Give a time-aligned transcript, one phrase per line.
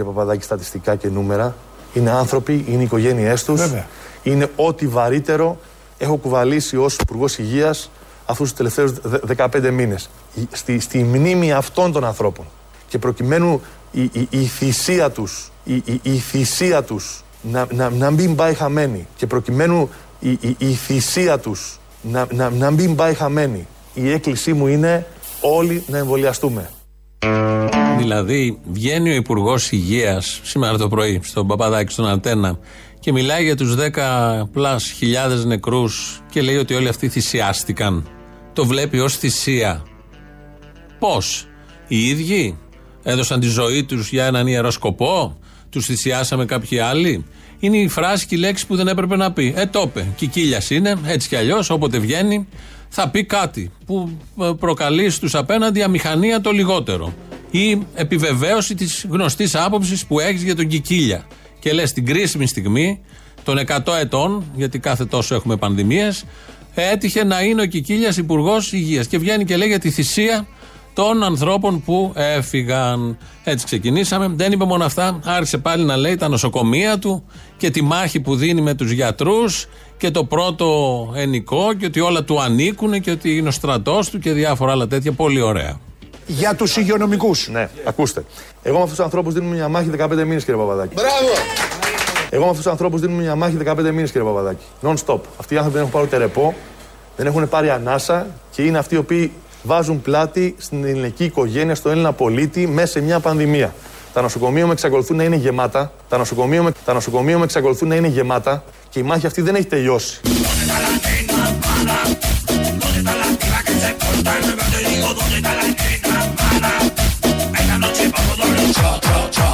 [0.00, 1.54] κύριε Παπαδάκη, στατιστικά και νούμερα.
[1.94, 3.60] Είναι άνθρωποι, είναι οι οικογένειές τους.
[4.22, 5.58] Είναι ό,τι βαρύτερο
[5.98, 7.90] έχω κουβαλήσει ως Υπουργός Υγείας
[8.26, 8.92] αυτούς τους τελευταίους
[9.36, 10.10] 15 μήνες.
[10.52, 12.44] Στη, στη μνήμη αυτών των ανθρώπων.
[12.88, 13.60] Και προκειμένου
[13.90, 18.54] η, η, η θυσία τους η, η, η θυσία τους να, να, να μην πάει
[18.54, 19.88] χαμένη και προκειμένου
[20.20, 25.06] η, η, η θυσία τους να, να, να μην πάει χαμένη η έκκλησή μου είναι
[25.40, 26.70] όλοι να εμβολιαστούμε.
[27.98, 32.58] Δηλαδή, βγαίνει ο Υπουργός Υγείας σήμερα το πρωί στον Παπαδάκη, στον Αντένα,
[33.00, 38.08] και μιλάει για τους 10 πλάς χιλιάδες νεκρούς και λέει ότι όλοι αυτοί θυσιάστηκαν.
[38.52, 39.82] Το βλέπει ως θυσία.
[40.98, 41.46] Πώς,
[41.88, 42.58] οι ίδιοι
[43.02, 45.38] έδωσαν τη ζωή τους για έναν ιερό σκοπό,
[45.70, 47.24] τους θυσιάσαμε κάποιοι άλλοι;
[47.58, 49.54] Είναι η φράση και η λέξη που δεν έπρεπε να πει.
[49.56, 50.06] Ε, το είπε.
[50.16, 52.48] Κικίλια είναι, έτσι κι αλλιώς, όποτε βγαίνει,
[52.90, 54.10] θα πει κάτι που
[54.40, 57.14] ε, προκαλεί στους απέναντι αμηχανία το λιγότερο.
[57.50, 61.26] Ή επιβεβαίωση της γνωστής άποψης που έχεις για τον Κικίλια.
[61.58, 63.00] Και λες την κρίσιμη στιγμή
[63.44, 66.24] των 100 ετών, γιατί κάθε τόσο έχουμε πανδημίες,
[66.74, 69.06] έτυχε να είναι ο Κικίλιας Υπουργός Υγείας.
[69.06, 70.46] Και βγαίνει και λέει για τη θυσία
[71.00, 73.18] των ανθρώπων που έφυγαν.
[73.44, 74.32] Έτσι ξεκινήσαμε.
[74.36, 75.20] Δεν είπε μόνο αυτά.
[75.24, 77.24] Άρχισε πάλι να λέει τα νοσοκομεία του
[77.56, 80.66] και τη μάχη που δίνει με τους γιατρούς και το πρώτο
[81.14, 84.86] ενικό και ότι όλα του ανήκουν και ότι είναι ο στρατός του και διάφορα άλλα
[84.86, 85.12] τέτοια.
[85.12, 85.80] Πολύ ωραία.
[86.26, 87.48] Για τους υγειονομικούς.
[87.48, 88.24] Ναι, ακούστε.
[88.62, 90.94] Εγώ με αυτούς τους ανθρώπους δίνουμε μια μάχη 15 μήνες, κύριε Παπαδάκη.
[90.94, 91.32] Μπράβο!
[92.30, 94.64] Εγώ με αυτούς τους ανθρώπους δίνουμε μια μάχη 15 μήνες, κύριε Παπαδάκη.
[94.82, 95.20] Non-stop.
[95.40, 96.54] Αυτοί οι άνθρωποι δεν έχουν πάρει τερεπό,
[97.16, 101.92] δεν έχουν πάρει ανάσα και είναι αυτοί οι οποίοι βάζουν πλάτη στην ελληνική οικογένεια, στον
[101.92, 103.74] Έλληνα πολίτη, μέσα σε μια πανδημία.
[104.12, 105.92] Τα νοσοκομεία με εξακολουθούν να είναι γεμάτα.
[106.08, 109.54] Τα νοσοκομεία με, τα νοσοκομεία με εξακολουθούν να είναι γεμάτα και η μάχη αυτή δεν
[109.54, 110.20] έχει τελειώσει.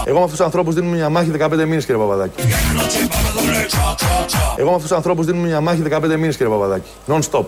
[0.05, 2.43] Εγώ με αυτούς τους ανθρώπους δίνουμε μια μάχη 15 μήνες, κύριε Παπαδάκη.
[4.57, 6.89] Εγώ με αυτούς τους ανθρώπους δίνουμε μια μάχη 15 μήνες, κύριε Παπαδάκη.
[7.07, 7.45] Non-stop.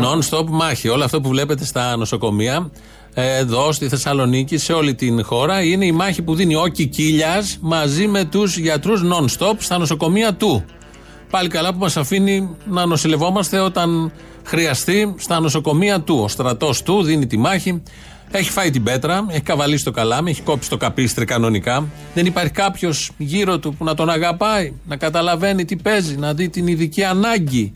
[0.00, 0.88] Non-stop μάχη.
[0.88, 2.70] Όλο αυτό που βλέπετε στα νοσοκομεία,
[3.14, 8.06] εδώ στη Θεσσαλονίκη, σε όλη την χώρα, είναι η μάχη που δίνει ο Κικίλιας μαζί
[8.06, 10.64] με τους γιατρούς non-stop στα νοσοκομεία του.
[11.30, 14.12] Πάλι καλά που μας αφήνει να νοσηλευόμαστε όταν
[14.44, 16.18] χρειαστεί στα νοσοκομεία του.
[16.22, 17.82] Ο στρατός του δίνει τη μάχη.
[18.30, 21.86] Έχει φάει την πέτρα, έχει καβαλήσει το καλάμι, έχει κόψει το καπίστρι κανονικά.
[22.14, 26.48] Δεν υπάρχει κάποιος γύρω του που να τον αγαπάει, να καταλαβαίνει τι παίζει, να δει
[26.48, 27.72] την ειδική ανάγκη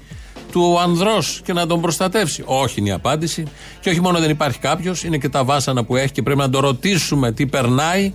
[0.50, 2.42] του ανδρός και να τον προστατεύσει.
[2.46, 3.44] Όχι είναι η απάντηση.
[3.80, 6.50] Και όχι μόνο δεν υπάρχει κάποιος, είναι και τα βάσανα που έχει και πρέπει να
[6.50, 8.12] το ρωτήσουμε τι περνάει.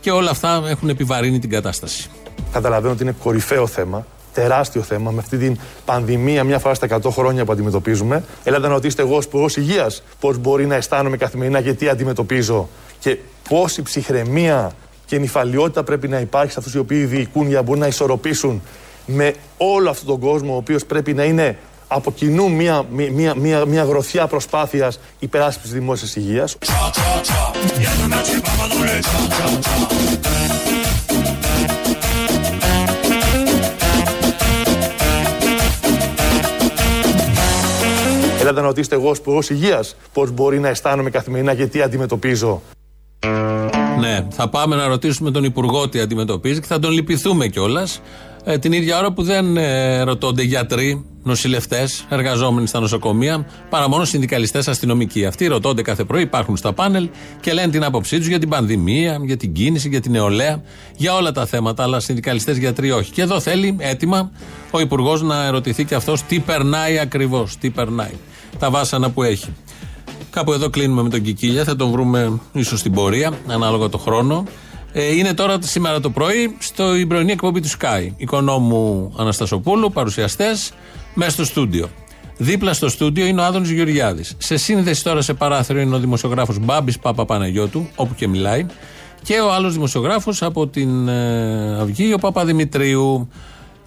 [0.00, 2.10] Και όλα αυτά έχουν επιβαρύνει την κατάσταση.
[2.52, 4.06] Καταλαβαίνω ότι είναι κορυφαίο θέμα
[4.40, 8.24] τεράστιο θέμα με αυτή την πανδημία μια φορά στα 100 χρόνια που αντιμετωπίζουμε.
[8.44, 13.18] Έλατε να ρωτήσετε εγώ ως Υπουργός Υγείας πώς μπορεί να αισθάνομαι καθημερινά γιατί αντιμετωπίζω και
[13.48, 14.72] πόση ψυχραιμία
[15.06, 18.62] και νυφαλιότητα πρέπει να υπάρχει σε αυτούς οι οποίοι διοικούν για να μπορούν να ισορροπήσουν
[19.06, 21.58] με όλο αυτόν τον κόσμο, ο οποίος πρέπει να είναι
[21.88, 26.56] από κοινού μια, μια, μια, μια γροθιά προσπάθειας υπεράσπισης δημόσιας υγείας.
[38.38, 42.62] Θέλετε να ρωτήσετε εγώ ως Υπουργός Υγείας πώς μπορεί να αισθάνομαι καθημερινά και τι αντιμετωπίζω.
[44.00, 48.00] Ναι, θα πάμε να ρωτήσουμε τον Υπουργό τι αντιμετωπίζει και θα τον λυπηθούμε κιόλας.
[48.48, 54.04] Ε, την ίδια ώρα που δεν ε, ρωτώνται γιατροί, νοσηλευτές, εργαζόμενοι στα νοσοκομεία, παρά μόνο
[54.04, 55.26] συνδικαλιστές αστυνομικοί.
[55.26, 57.08] Αυτοί ρωτώνται κάθε πρωί, υπάρχουν στα πάνελ
[57.40, 60.62] και λένε την άποψή τους για την πανδημία, για την κίνηση, για την νεολαία,
[60.96, 61.82] για όλα τα θέματα.
[61.82, 63.12] Αλλά συνδικαλιστές γιατροί όχι.
[63.12, 64.30] Και εδώ θέλει έτοιμα
[64.70, 68.14] ο Υπουργός να ερωτηθεί και αυτός τι περνάει ακριβώς, τι περνάει
[68.58, 69.54] τα βάσανα που έχει.
[70.30, 74.44] Κάπου εδώ κλείνουμε με τον Κικίλια, θα τον βρούμε ίσως στην πορεία, ανάλογα το χρόνο.
[74.98, 78.08] Ε, είναι τώρα σήμερα το πρωί στο πρωινή εκπομπή του Sky.
[78.16, 80.72] Οικονόμου Αναστασοπούλου, παρουσιαστές,
[81.14, 81.88] μέσα στο στούντιο.
[82.36, 84.34] Δίπλα στο στούντιο είναι ο Άδωνης Γεωργιάδης.
[84.38, 88.66] Σε σύνδεση τώρα σε παράθυρο είναι ο δημοσιογράφος Μπάμπης Παπαπαναγιώτου, όπου και μιλάει.
[89.22, 93.28] Και ο άλλος δημοσιογράφος από την ε, Αυγή, ο Παπαδημητρίου.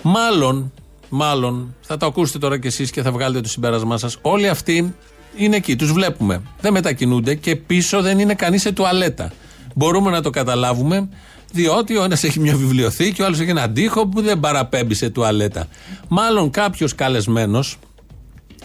[0.01, 0.71] Μάλλον
[1.09, 4.17] μάλλον θα το ακούσετε τώρα κι εσείς και θα βγάλετε το συμπέρασμά σας.
[4.21, 4.95] Όλοι αυτοί
[5.35, 6.41] είναι εκεί, τους βλέπουμε.
[6.61, 9.31] Δεν μετακινούνται και πίσω δεν είναι κανείς σε τουαλέτα.
[9.79, 11.09] Μπορούμε να το καταλάβουμε,
[11.51, 15.09] διότι ο ένας έχει μια βιβλιοθήκη, ο άλλος έχει ένα τοίχο που δεν παραπέμπει σε
[15.09, 15.67] τουαλέτα.
[16.07, 17.77] Μάλλον κάποιος καλεσμένος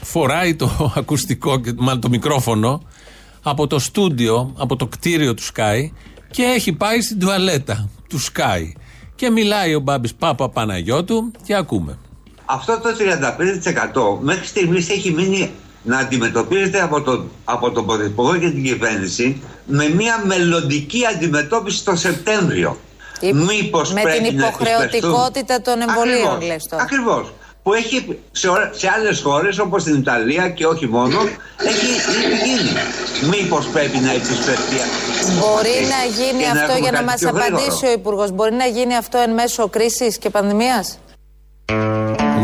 [0.00, 2.82] φοράει το ακουστικό, μάλλον το μικρόφωνο
[3.43, 5.90] από το στούντιο, από το κτίριο του Sky
[6.31, 8.72] και έχει πάει στην τουαλέτα του Sky.
[9.14, 11.99] Και μιλάει ο Μπάμπης Πάπα Παναγιώτου και ακούμε
[12.46, 12.88] αυτό το
[14.19, 15.50] 35% μέχρι στιγμής έχει μείνει
[15.84, 21.96] να αντιμετωπίζεται από τον, από τον Πρωθυπουργό και την κυβέρνηση με μια μελλοντική αντιμετώπιση το
[21.96, 22.78] Σεπτέμβριο.
[23.32, 26.82] Μήπως με την υποχρεωτικότητα των εμβολίων, λες τώρα.
[26.82, 27.32] Ακριβώς.
[27.62, 31.19] Που έχει σε, σε άλλες χώρες όπως στην Ιταλία και όχι μόνο
[31.56, 32.72] έχει ήδη γίνει.
[33.37, 34.76] Μήπως πρέπει να επισπευτεί
[35.25, 38.30] Μπορεί να γίνει αυτό για να μας απαντήσει ο Υπουργός.
[38.30, 40.98] Μπορεί να γίνει αυτό εν μέσω κρίσης και πανδημίας;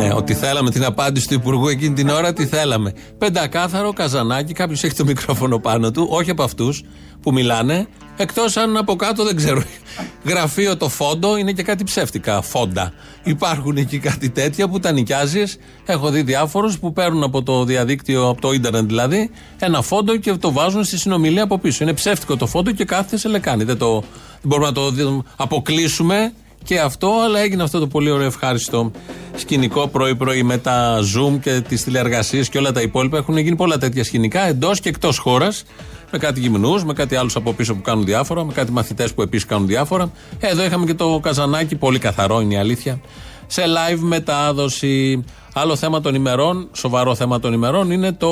[0.00, 2.93] Ναι, ότι θέλαμε την απάντηση του Υπουργού εκείνη την ώρα, τι θέλαμε.
[3.19, 6.82] Πεντακάθαρο, καζανάκι, κάποιος έχει το μικρόφωνο πάνω του, όχι από αυτούς
[7.23, 7.87] που μιλάνε,
[8.17, 9.62] εκτός αν από κάτω δεν ξέρω.
[10.31, 12.43] Γραφείο το φόντο είναι και κάτι ψεύτικα.
[12.43, 12.93] Φόντα.
[13.23, 15.58] Υπάρχουν εκεί κάτι τέτοια που τα νοικιάζεις.
[15.87, 20.32] Έχω δει διάφορους που παίρνουν από το διαδίκτυο, από το ίντερνετ δηλαδή, ένα φόντο και
[20.32, 21.85] το βάζουν στη συνομιλία από πίσω.
[21.85, 23.64] Είναι ψεύτικο το φόντο και κάθεται σε λεκάνη.
[23.64, 26.32] Δεν, το, δεν μπορούμε να το αποκλείσουμε
[26.64, 28.90] και αυτό, αλλά έγινε αυτό το πολύ ωραίο ευχάριστο
[29.36, 33.16] σκηνικό πρωί-πρωί με τα Zoom και τις τηλεεργασίες και όλα τα υπόλοιπα.
[33.16, 35.64] Έχουν γίνει πολλά τέτοια σκηνικά εντός και εκτός χώρας.
[36.12, 39.22] Με κάτι γυμνούς, με κάτι άλλους από πίσω που κάνουν διάφορα, με κάτι μαθητές που
[39.22, 40.10] επίσης κάνουν διάφορα.
[40.38, 43.00] Εδώ είχαμε και το καζανάκι, πολύ καθαρό είναι η αλήθεια.
[43.46, 45.24] Σε live μετάδοση.
[45.54, 48.28] Άλλο θέμα των ημερών, σοβαρό θέμα των ημερών, είναι το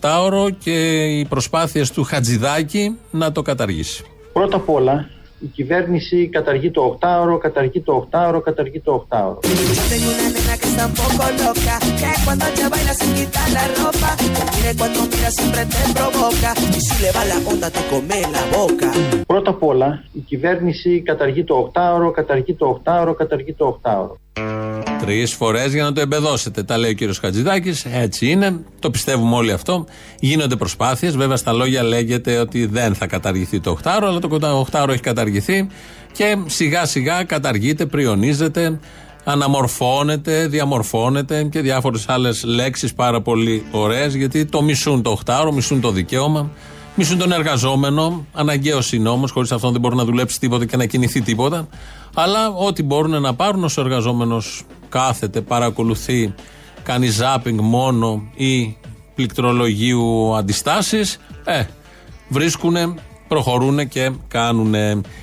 [0.00, 4.04] 8ωρο και οι προσπάθειες του Χατζηδάκη να το καταργήσει.
[4.32, 5.08] Πρώτα απ' όλα,
[5.40, 9.38] η κυβέρνηση καταργεί το 8ωρο, καταργεί το 8ωρο, καταργεί το 8ωρο.
[19.26, 24.14] Πρώτα απ' όλα, η κυβέρνηση καταργεί το 8ωρο, καταργεί το 8ωρο, καταργεί το 8ωρο.
[25.00, 26.62] Τρεις φορές για να το εμπεδώσετε.
[26.62, 27.84] Τα λέει ο κύριος Χατζηδάκης.
[27.84, 28.60] Έτσι είναι.
[28.78, 29.86] Το πιστεύουμε όλοι αυτό.
[30.20, 31.16] Γίνονται προσπάθειες.
[31.16, 35.66] Βέβαια, στα λόγια λέγεται ότι δεν θα καταργηθεί το 8 αλλά το 8 έχει καταργηθεί.
[36.12, 38.78] Και σιγά σιγά καταργείται, πριονίζεται,
[39.24, 45.80] αναμορφώνεται, διαμορφώνεται και διάφορες άλλες λέξεις πάρα πολύ ωραίες γιατί το μισούν το 8 μισούν
[45.80, 46.50] το δικαίωμα.
[46.94, 48.26] Μισούν τον εργαζόμενο.
[48.32, 51.68] Αναγκαίος είναι όμω, χωρίς αυτόν δεν μπορεί να δουλέψει τίποτα και να κινηθεί τίποτα.
[52.20, 56.34] Αλλά ό,τι μπορούν να πάρουν όσο ο εργαζόμενος κάθεται, παρακολουθεί,
[56.82, 58.76] κάνει ζάπινγκ μόνο ή
[59.14, 61.64] πληκτρολογίου αντιστάσεις, ε,
[62.28, 64.74] βρίσκουν, προχωρούν και κάνουν.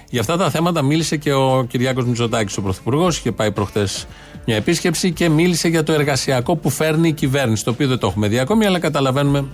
[0.10, 3.18] Για αυτά τα θέματα μίλησε και ο Κυριάκος Μητσοτάκης, ο Πρωθυπουργός.
[3.18, 3.88] Είχε πάει προχθέ
[4.46, 7.64] μια επίσκεψη και μίλησε για το εργασιακό που φέρνει η κυβέρνηση.
[7.64, 9.46] Το οποίο δεν το έχουμε δει ακόμη, αλλά καταλαβαίνουμε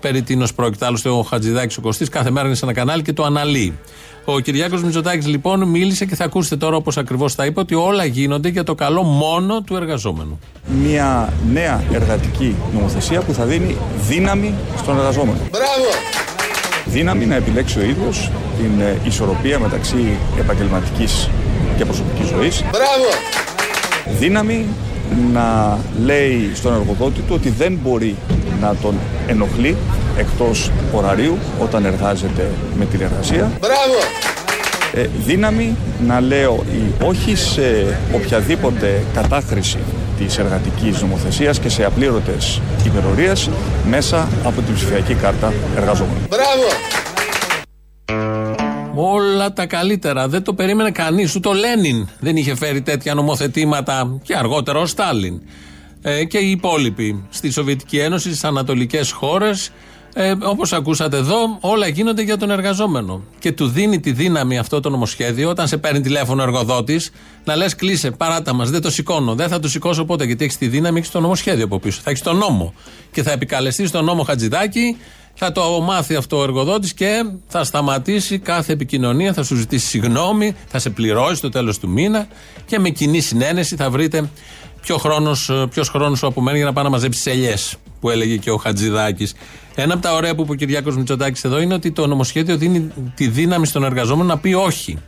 [0.00, 0.86] περί τίνος πρόκειται.
[0.86, 3.78] Άλλωστε, ο Χατζηδάκης ο Κωστής κάθε μέρα είναι σε ένα κανάλι και το αναλύει.
[4.32, 8.04] Ο Κυριάκος Μητσοτάκης λοιπόν μίλησε και θα ακούσετε τώρα όπως ακριβώς τα είπε ότι όλα
[8.04, 10.38] γίνονται για το καλό μόνο του εργαζόμενου.
[10.82, 13.76] Μια νέα εργατική νομοθεσία που θα δίνει
[14.08, 15.38] δύναμη στον εργαζόμενο.
[15.50, 15.90] Μπράβο!
[16.86, 21.28] Δύναμη να επιλέξει ο ίδιος την ε, ισορροπία μεταξύ επαγγελματικής
[21.76, 22.62] και προσωπικής ζωής.
[22.70, 23.08] Μπράβο!
[24.18, 24.66] Δύναμη
[25.32, 28.16] να λέει στον εργοδότη του ότι δεν μπορεί
[28.60, 28.94] να τον
[29.26, 29.76] ενοχλεί
[30.16, 33.50] εκτός ωραρίου όταν εργάζεται με την εργασία.
[33.60, 33.98] Μπράβο!
[34.94, 35.76] Ε, δύναμη
[36.06, 36.64] να λέω
[37.04, 39.78] όχι σε οποιαδήποτε κατάχρηση
[40.18, 43.50] της εργατικής νομοθεσίας και σε απλήρωτες υπερορίες
[43.88, 46.22] μέσα από την ψηφιακή κάρτα εργαζόμενων.
[46.28, 47.09] Μπράβο!
[49.50, 50.28] Όλα τα καλύτερα.
[50.28, 51.34] Δεν το περίμενε κανείς.
[51.34, 55.40] Ούτε ο Λένιν δεν είχε φέρει τέτοια νομοθετήματα και αργότερα ο Στάλιν.
[56.02, 59.70] Ε, και οι υπόλοιποι στη Σοβιετική Ένωση, στις ανατολικές χώρες.
[60.14, 63.22] Ε, Όπως ακούσατε εδώ, όλα γίνονται για τον εργαζόμενο.
[63.38, 67.10] Και του δίνει τη δύναμη αυτό το νομοσχέδιο, όταν σε παίρνει τηλέφωνο ο εργοδότης,
[67.44, 69.34] να λες: Κλείσε, παράτα μας, δεν το σηκώνω.
[69.34, 72.00] Δεν θα το σηκώσω ποτέ, γιατί έχεις τη δύναμη, έχεις το νομοσχέδιο από πίσω.
[72.04, 72.74] Θα έχεις τον νόμο.
[73.12, 74.96] Και θα επικαλεστείς τον νόμο Χατζηδάκη
[75.42, 80.54] θα το μάθει αυτό ο εργοδότης και θα σταματήσει κάθε επικοινωνία, θα σου ζητήσει συγγνώμη,
[80.66, 82.26] θα σε πληρώσει το τέλος του μήνα
[82.66, 84.30] και με κοινή συνένεση θα βρείτε
[84.80, 88.50] ποιο χρόνος, ποιος χρόνος σου απομένει για να πάει να μαζέψεις ελιές, που έλεγε και
[88.50, 89.34] ο Χατζηδάκης.
[89.74, 92.92] Ένα από τα ωραία που είπε ο Κυριάκος Μητσοτάκης εδώ είναι ότι το νομοσχέδιο δίνει
[93.14, 94.98] τη δύναμη στον εργαζόμενο να πει όχι.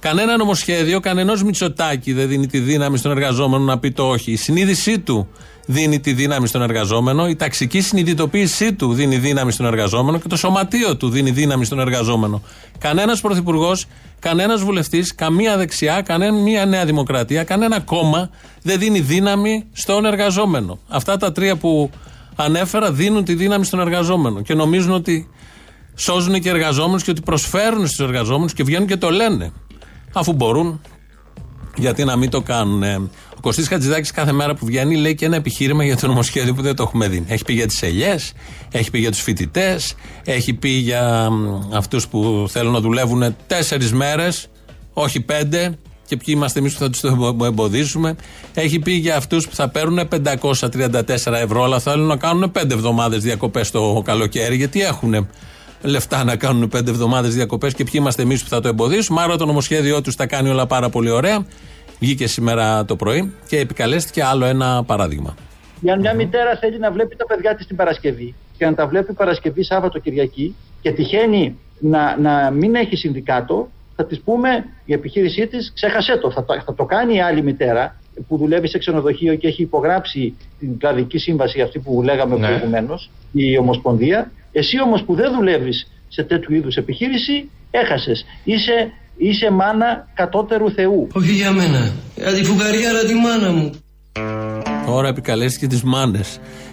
[0.00, 4.32] Κανένα νομοσχέδιο, κανένα Μητσοτάκη δεν δίνει τη δύναμη στον εργαζόμενο να πει το όχι.
[4.32, 5.28] Η συνείδησή του
[5.66, 10.36] δίνει τη δύναμη στον εργαζόμενο, η ταξική συνειδητοποίησή του δίνει δύναμη στον εργαζόμενο και το
[10.36, 12.42] σωματείο του δίνει δύναμη στον εργαζόμενο.
[12.78, 13.86] Κανένας πρωθυπουργός,
[14.18, 18.30] κανένας βουλευτής, καμία δεξιά, κανένα νέα δημοκρατία, κανένα κόμμα
[18.62, 20.78] δεν δίνει δύναμη στον εργαζόμενο.
[20.88, 21.90] Αυτά τα τρία που
[22.36, 25.28] ανέφερα δίνουν τη δύναμη στον εργαζόμενο και νομίζουν ότι
[25.94, 29.52] σώζουν και εργαζόμενους και ότι προσφέρουν στους εργαζόμενους και βγαίνουν και το λένε.
[30.12, 30.80] Αφού μπορούν,
[31.76, 32.82] γιατί να μην το κάνουν.
[33.36, 36.62] Ο Κωστής Χατζηδάκης κάθε μέρα που βγαίνει λέει και ένα επιχείρημα για το νομοσχέδιο που
[36.62, 37.24] δεν το έχουμε δει.
[37.28, 38.32] Έχει πει για τις ελιές,
[38.70, 41.28] έχει πει για τους φοιτητές, έχει πει για
[41.72, 44.48] αυτούς που θέλουν να δουλεύουν τέσσερις μέρες,
[44.92, 48.16] όχι πέντε, και ποιοι είμαστε εμείς που θα τους το εμποδίσουμε.
[48.54, 53.22] Έχει πει για αυτούς που θα παίρνουν 534 ευρώ, αλλά θέλουν να κάνουν 5 εβδομάδες
[53.22, 55.28] διακοπές το καλοκαίρι, γιατί έχουν
[55.82, 59.20] λεφτά να κάνουν 5 εβδομάδες διακοπές και ποιοι είμαστε εμείς που θα το εμποδίσουμε.
[59.20, 61.46] Άρα το νομοσχέδιό τους τα κάνει όλα πάρα πολύ ωραία.
[61.98, 65.34] Βγήκε σήμερα το πρωί και επικαλέστηκε άλλο ένα παράδειγμα.
[65.80, 69.12] Για μια μητέρα θέλει να βλέπει τα παιδιά της την Παρασκευή και να τα βλέπει
[69.12, 75.46] Παρασκευή, Σάββατο, Κυριακή και τυχαίνει να, να μην έχει συνδικάτο, θα της πούμε η επιχείρησή
[75.46, 76.30] της, ξέχασε το.
[76.30, 77.96] Θα, θα το κάνει η άλλη μητέρα
[78.28, 82.46] που δουλεύει σε ξενοδοχείο και έχει υπογράψει την κλαδική σύμβαση αυτή που λέγαμε ναι.
[82.46, 84.30] προηγουμένως, η Ομοσπονδία.
[84.52, 88.24] Εσύ όμως που δεν δουλεύεις σε τέτοιου είδους επιχείρηση, έχασες.
[88.44, 91.08] Είσαι, είσαι μάνα κατώτερου Θεού.
[91.12, 91.92] Όχι για μένα.
[92.16, 93.70] Για τη φουγγαριάρα τη μάνα μου.
[94.86, 96.20] Τώρα επικαλέστηκε τις μάνε,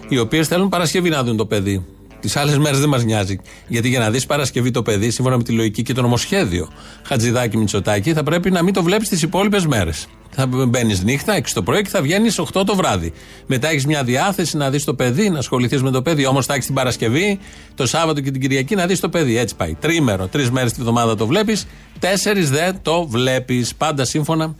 [0.08, 1.86] οι οποίες θέλουν Παρασκευή να δουν το παιδί.
[2.20, 3.38] Τις άλλες μέρες δεν μας νοιάζει.
[3.68, 6.68] Γιατί για να δεις Παρασκευή το παιδί, σύμφωνα με τη λογική και το νομοσχέδιο
[7.02, 10.06] Χατζηδάκι Μητσοτάκη, θα πρέπει να μην το βλέπεις τις υπόλοιπες μέρες.
[10.30, 13.12] Θα μπαίνεις νύχτα, 6 το πρωί και θα βγαίνεις 8 το βράδυ.
[13.46, 16.26] Μετά έχεις μια διάθεση να δεις το παιδί, να ασχοληθείς με το παιδί.
[16.26, 17.38] Όμως θα έχεις την Παρασκευή,
[17.74, 19.38] το Σάββατο και την Κυριακή να δεις το παιδί.
[19.38, 19.74] Έτσι πάει.
[19.74, 21.66] Τρίμερο, τρεις μέρες τη βδομάδα το βλέπεις,
[21.98, 23.74] τέσσερις δεν το βλέπεις.
[23.74, 24.56] Πάντα σύμφωνα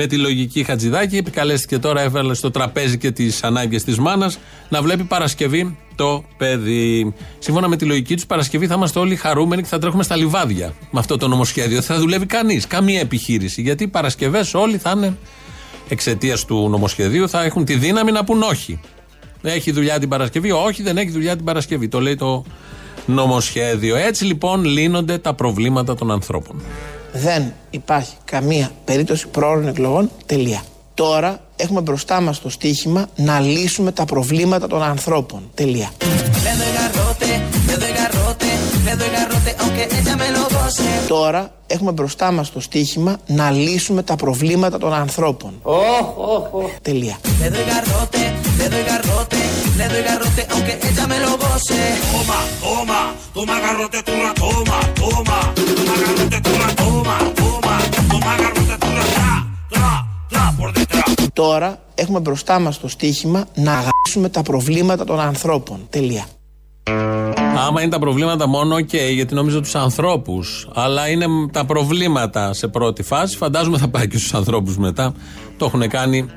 [0.00, 1.16] με τη λογική Χατζηδάκη.
[1.16, 4.38] Επικαλέστηκε τώρα, έβαλε στο τραπέζι και τις ανάγκες της μάνας
[4.68, 7.14] να βλέπει Παρασκευή το παιδί.
[7.38, 10.74] Σύμφωνα με τη λογική τους, Παρασκευή θα είμαστε όλοι χαρούμενοι και θα τρέχουμε στα λιβάδια
[10.90, 11.82] με αυτό το νομοσχέδιο.
[11.82, 13.62] Θα δουλεύει κανείς, καμία επιχείρηση.
[13.62, 15.16] Γιατί οι Παρασκευές όλοι θα είναι
[15.88, 18.80] εξαιτίας του νομοσχεδίου, θα έχουν τη δύναμη να πούν όχι.
[19.42, 21.88] Έχει δουλειά την Παρασκευή, όχι, δεν έχει δουλειά την Παρασκευή.
[21.88, 22.44] Το λέει το
[23.06, 23.96] νομοσχέδιο.
[23.96, 26.62] Έτσι λοιπόν λύνονται τα προβλήματα των ανθρώπων
[27.12, 30.10] δεν υπάρχει καμία περίπτωση πρόωρων εκλογών.
[30.26, 30.62] Τελεία.
[30.94, 35.50] Τώρα έχουμε μπροστά μας το στίχημα να λύσουμε τα προβλήματα των ανθρώπων.
[35.54, 35.90] Τελεία.
[41.08, 45.60] Τώρα έχουμε μπροστά μας το στίχημα να λύσουμε τα προβλήματα των ανθρώπων.
[49.78, 49.84] Oh,
[55.00, 55.52] oh, oh.
[55.54, 55.96] Τελεία.
[61.32, 65.86] Τώρα έχουμε μπροστά μας το στίχημα να αγάσουμε τα προβλήματα των ανθρώπων.
[65.90, 66.26] Τελεία.
[67.66, 70.68] Άμα είναι τα προβλήματα μόνο, οκ, okay, γιατί νομίζω τους ανθρώπους.
[70.74, 73.36] Αλλά είναι τα προβλήματα σε πρώτη φάση.
[73.36, 75.14] Φαντάζομαι θα πάει και στους ανθρώπους μετά.
[75.56, 76.30] Το έχουν κάνει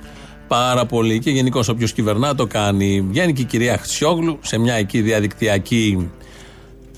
[0.51, 1.19] πάρα πολύ.
[1.19, 3.05] Και γενικώς όποιος κυβερνά το κάνει.
[3.09, 6.09] Βγαίνει και η κυρία Χρυσιόγλου σε μια εκεί διαδικτυακή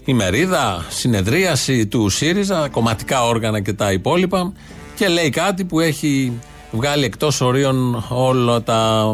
[0.05, 4.53] ημερίδα, συνεδρίαση του ΣΥΡΙΖΑ, κομματικά όργανα και τα υπόλοιπα.
[4.95, 6.31] Και λέει κάτι που έχει
[6.71, 9.13] βγάλει εκτός ορίων όλα τα,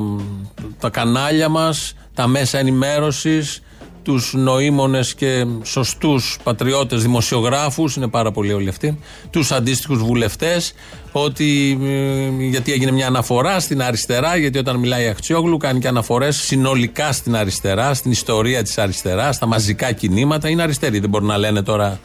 [0.79, 3.61] τα κανάλια μας, τα μέσα ενημέρωσης
[4.09, 8.99] τους νοήμονες και σωστούς πατριώτες δημοσιογράφους, είναι πάρα πολλοί όλοι αυτοί,
[9.29, 10.73] τους αντίστοιχους βουλευτές,
[11.11, 15.87] ότι ε, γιατί έγινε μια αναφορά στην αριστερά, γιατί όταν μιλάει η Αχτσιόγλου κάνει και
[15.87, 20.49] αναφορές συνολικά στην αριστερά, στην ιστορία της αριστεράς, στα μαζικά κινήματα.
[20.49, 21.99] Είναι αριστεροί, δεν μπορούν να λένε τώρα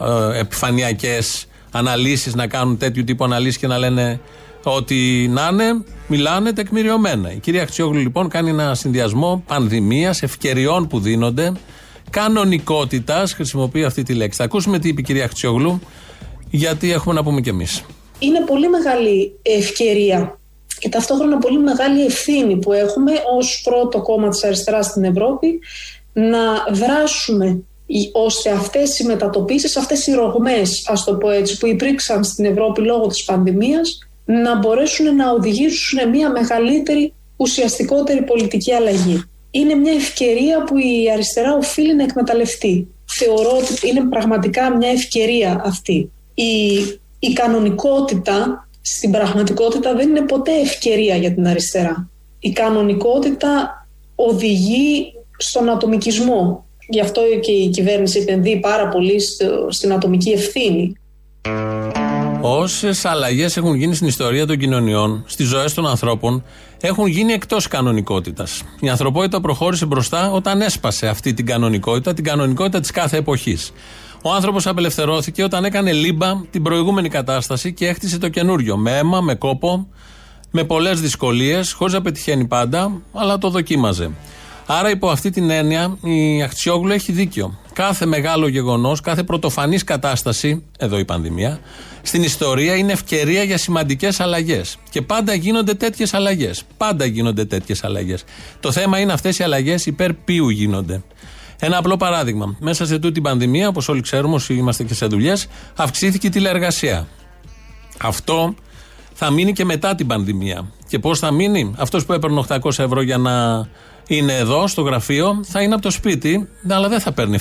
[0.00, 4.20] ε, επιφανειακές αναλύσεις, να κάνουν τέτοιου τύπου αναλύσεις και να λένε
[4.64, 7.32] Ό,τι να είναι, μιλάνε τεκμηριωμένα.
[7.32, 11.52] Η κυρία Χτσιόγλου λοιπόν κάνει ένα συνδυασμό πανδημίας, ευκαιριών που δίνονται,
[12.10, 14.38] κανονικότητας, χρησιμοποιεί αυτή τη λέξη.
[14.38, 15.80] Θα ακούσουμε τι είπε η κυρία Χτσιόγλου,
[16.50, 17.84] γιατί έχουμε να πούμε κι εμείς.
[18.18, 20.38] Είναι πολύ μεγάλη ευκαιρία
[20.78, 25.60] και ταυτόχρονα πολύ μεγάλη ευθύνη που έχουμε ως πρώτο κόμμα της αριστεράς στην Ευρώπη
[26.12, 26.38] να
[26.72, 27.62] δράσουμε
[28.12, 32.80] ώστε αυτές οι μετατοπίσεις, αυτές οι ρογμές, ας το πω έτσι, που υπήρξαν στην Ευρώπη
[32.80, 39.22] λόγω της πανδημίας να μπορέσουν να οδηγήσουν μια μεγαλύτερη, ουσιαστικότερη πολιτική αλλαγή.
[39.50, 42.88] Είναι μια ευκαιρία που η αριστερά οφείλει να εκμεταλλευτεί.
[43.18, 46.10] Θεωρώ ότι είναι πραγματικά μια ευκαιρία αυτή.
[46.34, 46.76] Η,
[47.18, 52.08] η κανονικότητα στην πραγματικότητα δεν είναι ποτέ ευκαιρία για την αριστερά.
[52.38, 56.66] Η κανονικότητα οδηγεί στον ατομικισμό.
[56.88, 59.20] Γι' αυτό και η κυβέρνηση επενδύει πάρα πολύ
[59.68, 60.92] στην ατομική ευθύνη.
[62.44, 66.44] Όσες αλλαγές έχουν γίνει στην ιστορία των κοινωνιών, στις ζωές των ανθρώπων,
[66.80, 68.62] έχουν γίνει εκτός κανονικότητας.
[68.80, 73.72] Η ανθρωπότητα προχώρησε μπροστά όταν έσπασε αυτή την κανονικότητα, την κανονικότητα της κάθε εποχής.
[74.22, 78.76] Ο άνθρωπος απελευθερώθηκε όταν έκανε λίμπα την προηγούμενη κατάσταση και έχτισε το καινούριο.
[78.76, 79.86] Με αίμα, με κόπο,
[80.50, 84.10] με πολλές δυσκολίες, χωρίς να πετυχαίνει πάντα, αλλά το δοκίμαζε.
[84.66, 87.58] Άρα, υπό αυτή την έννοια, η Αχτσιόγλου έχει δίκιο.
[87.72, 91.60] Κάθε μεγάλο γεγονός, κάθε πρωτοφανής κατάσταση, εδώ η πανδημία,
[92.02, 94.76] στην ιστορία είναι ευκαιρία για σημαντικές αλλαγές.
[94.90, 96.62] Και πάντα γίνονται τέτοιες αλλαγές.
[96.76, 98.24] Πάντα γίνονται τέτοιες αλλαγές.
[98.60, 101.02] Το θέμα είναι αυτές οι αλλαγές υπέρ ποιου γίνονται.
[101.58, 102.56] Ένα απλό παράδειγμα.
[102.60, 106.30] Μέσα σε τούτη την πανδημία, όπως όλοι ξέρουμε, όσοι είμαστε και σε δουλειές, αυξήθηκε η
[106.30, 107.08] τηλεεργασία.
[108.00, 108.54] Αυτό
[109.12, 110.70] θα μείνει και μετά την πανδημία.
[110.88, 113.66] Και πώς θα μείνει, αυτός που έπαιρνε 800 ευρώ για να
[114.16, 117.38] είναι εδώ στο γραφείο, θα είναι από το σπίτι, αλλά δεν θα παίρνει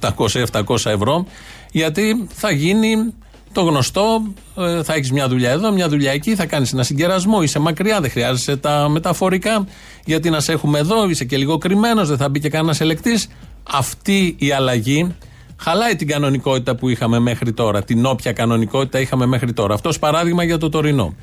[0.00, 1.26] 800-700 ευρώ,
[1.70, 3.14] γιατί θα γίνει
[3.52, 4.22] το γνωστό,
[4.56, 8.00] ε, θα έχεις μια δουλειά εδώ, μια δουλειά εκεί, θα κάνεις ένα συγκερασμό, είσαι μακριά,
[8.00, 9.66] δεν χρειάζεσαι τα μεταφορικά,
[10.04, 13.28] γιατί να σε έχουμε εδώ, είσαι και λίγο κρυμμένος, δεν θα μπει και κανένας ελεκτής.
[13.70, 15.14] Αυτή η αλλαγή
[15.56, 19.74] χαλάει την κανονικότητα που είχαμε μέχρι τώρα, την όποια κανονικότητα είχαμε μέχρι τώρα.
[19.74, 21.14] Αυτός παράδειγμα για το τωρινό.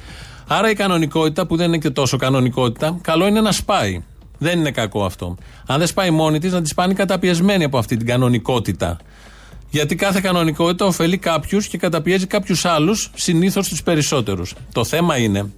[0.48, 4.04] Άρα η κανονικότητα που δεν είναι και τόσο κανονικότητα, καλό είναι να σπάει.
[4.44, 5.38] Δεν είναι κακό αυτό.
[5.66, 8.98] Αν δεν σπάει μόνη της, να της σπάνει καταπιεσμένη από αυτή την κανονικότητα.
[9.70, 14.56] Γιατί κάθε κανονικότητα ωφελεί κάποιους και καταπιέζει κάποιους άλλους, συνήθως τους περισσότερους.
[14.74, 15.52] Το θέμα είναι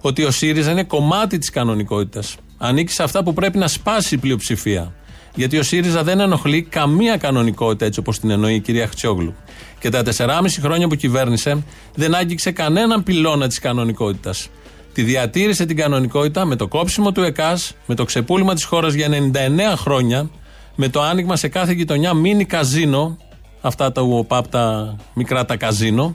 [0.00, 2.36] ότι ο ΣΥΡΙΖΑ είναι κομμάτι της κανονικότητας.
[2.58, 4.94] Ανήκει σε αυτά που πρέπει να σπάσει η πλειοψηφία.
[5.34, 9.34] Γιατί ο ΣΥΡΙΖΑ δεν ενοχλεί καμία κανονικότητα έτσι όπως την εννοεί η κυρία Χτσιόγλου.
[9.78, 11.64] Και τα 4,5 χρόνια που κυβέρνησε
[11.94, 14.48] δεν άγγιξε κανέναν πυλώνα της κανονικότητας.
[14.96, 19.08] Τη διατήρησε την κανονικότητα με το κόψιμο του ΕΚΑΣ, με το ξεπούλημα της χώρας για
[19.08, 20.30] 99 χρόνια,
[20.74, 23.16] με το άνοιγμα σε κάθε γειτονιά μίνι καζίνο,
[23.60, 26.14] αυτά τα ΟΠΑΠ τα μικρά τα καζίνο,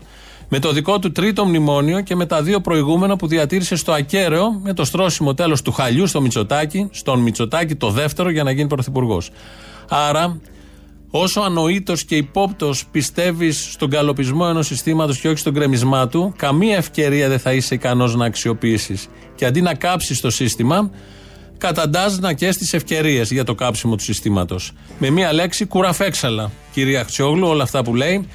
[0.50, 4.52] με το δικό του τρίτο μνημόνιο και με τα δύο προηγούμενα που διατήρησε στο ακέραιο
[4.64, 8.68] με το στρώσιμο τέλος του χαλιού στο Μητσοτάκι, στον Μητσοτάκι το δεύτερο για να γίνει
[8.68, 9.30] πρωθυπουργός.
[9.90, 10.40] Άρα,
[11.12, 16.76] όσο ανοήτο και υπόπτο πιστεύεις στον καλοπισμό ενός συστήματος και όχι στον κρεμισμά του, καμία
[16.76, 19.08] ευκαιρία δεν θα είσαι ικανός να αξιοποιήσεις.
[19.36, 20.90] Και αντί να κάψεις το σύστημα,
[21.58, 24.72] καταντάς να και τι ευκαιρίες για το κάψιμο του συστήματος.
[25.00, 28.28] Με μία λέξη, κουραφέξαλα, κυρία Χτσιόγλου, όλα αυτά που λέει.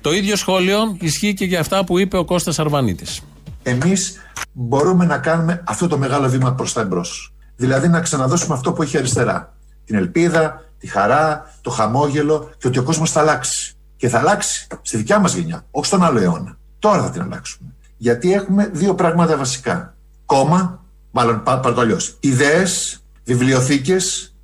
[0.00, 3.20] Το ίδιο σχόλιο ισχύει και για αυτά που είπε ο Κώστας Αρβανίτης.
[3.62, 4.16] Εμείς
[4.52, 7.32] μπορούμε να κάνουμε αυτό το μεγάλο βήμα προς τα εμπρός.
[7.56, 9.56] Δηλαδή να ξαναδώσουμε αυτό που έχει αριστερά.
[9.84, 13.74] Την ελπίδα, τη χαρά, το χαμόγελο και ότι ο κόσμος θα αλλάξει.
[13.96, 16.58] Και θα αλλάξει στη δικιά μας γενιά, όχι στον άλλο αιώνα.
[16.78, 17.74] Τώρα θα την αλλάξουμε.
[17.96, 19.94] Γιατί έχουμε δύο πράγματα βασικά.
[20.26, 24.34] Κόμμα, μάλλον πάρω το αλλιώς, ιδέες, βιβλιοθήκες,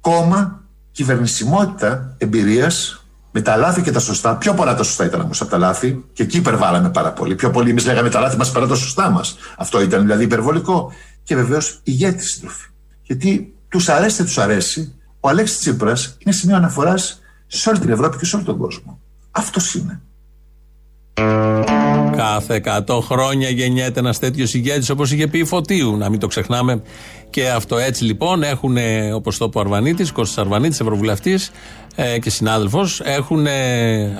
[0.00, 0.62] κόμμα,
[0.92, 4.36] κυβερνησιμότητα εμπειρίας με τα λάθη και τα σωστά.
[4.36, 7.34] Πιο πολλά τα σωστά ήταν όμως από τα λάθη και εκεί υπερβάλαμε πάρα πολύ.
[7.34, 9.36] Πιο πολύ εμείς λέγαμε τα λάθη μας παρά τα σωστά μας.
[9.56, 10.92] Αυτό ήταν δηλαδή υπερβολικό.
[11.22, 12.68] Και βεβαίως ηγέτης συντροφή.
[13.02, 14.94] Γιατί τους αρέσει, τους αρέσει.
[15.20, 19.00] Ο Αλέξης Τσίπρας είναι σημείο αναφοράς σε όλη την Ευρώπη και σε όλο τον κόσμο.
[19.30, 20.00] Αυτός είναι.
[22.16, 25.96] Κάθε 100 χρόνια γεννιέται ένας τέτοιος ηγέτης όπως είχε πει η Φωτίου.
[25.96, 26.82] Να μην το ξεχνάμε
[27.30, 27.78] και αυτό.
[27.78, 28.76] Έτσι λοιπόν έχουν,
[29.14, 31.50] όπως το είπε ο Αρβανίτης, Κώστας Αρβανίτης, Ευρωβουλευτής
[31.94, 33.46] ε, και συνάδελφος, έχουν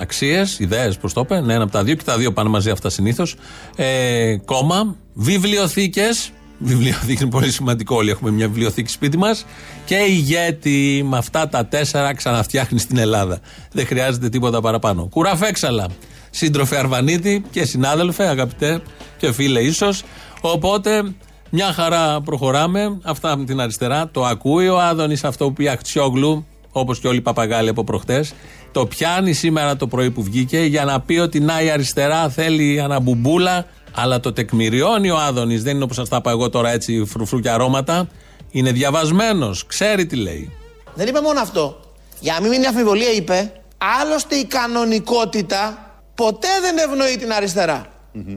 [0.01, 2.69] αξίες, ιδέες, πώς το είπε, ναι, ένα από τα δύο και τα δύο πάνε μαζί
[2.69, 3.35] αυτά συνήθως.
[3.75, 6.31] Ε, κόμμα, βιβλιοθήκες.
[6.63, 7.95] Βιβλιοθήκη είναι πολύ σημαντικό.
[7.95, 9.45] Όλοι έχουμε μια βιβλιοθήκη σπίτι μας.
[9.85, 13.39] Και ηγέτη με αυτά τα τέσσερα ξαναφτιάχνει στην Ελλάδα.
[13.71, 15.07] Δεν χρειάζεται τίποτα παραπάνω.
[15.09, 15.87] Κουραφέξαλα
[16.29, 18.81] σύντροφε Αρβανίτη και συνάδελφε, αγαπητέ
[19.17, 20.03] και φίλε ίσως.
[20.41, 21.03] Οπότε
[21.49, 22.99] μια χαρά προχωράμε.
[23.03, 24.09] Αυτά με την αριστερά.
[24.11, 28.33] Το ακούει ο Άδωνης αυτό που πει Αχτσιόγλου, όπως και όλοι οι παπαγάλοι από προχτές.
[28.71, 32.81] Το πιάνει σήμερα το πρωί που βγήκε για να πει ότι να η αριστερά θέλει
[32.81, 35.63] αναμπουμπούλα, αλλά το τεκμηριώνει ο Άδωνης.
[35.63, 38.07] Δεν είναι όπως σας τα είπα εγώ τώρα έτσι φρουφρού και αρώματα.
[38.51, 40.51] Είναι διαβασμένος, ξέρει τι λέει.
[40.93, 41.79] Δεν είπε μόνο αυτό.
[42.19, 43.51] Για να μην μείνει αφιβολία, είπε,
[44.01, 47.85] άλλωστε η κανονικότητα ποτέ δεν ευνοεί την αριστερά.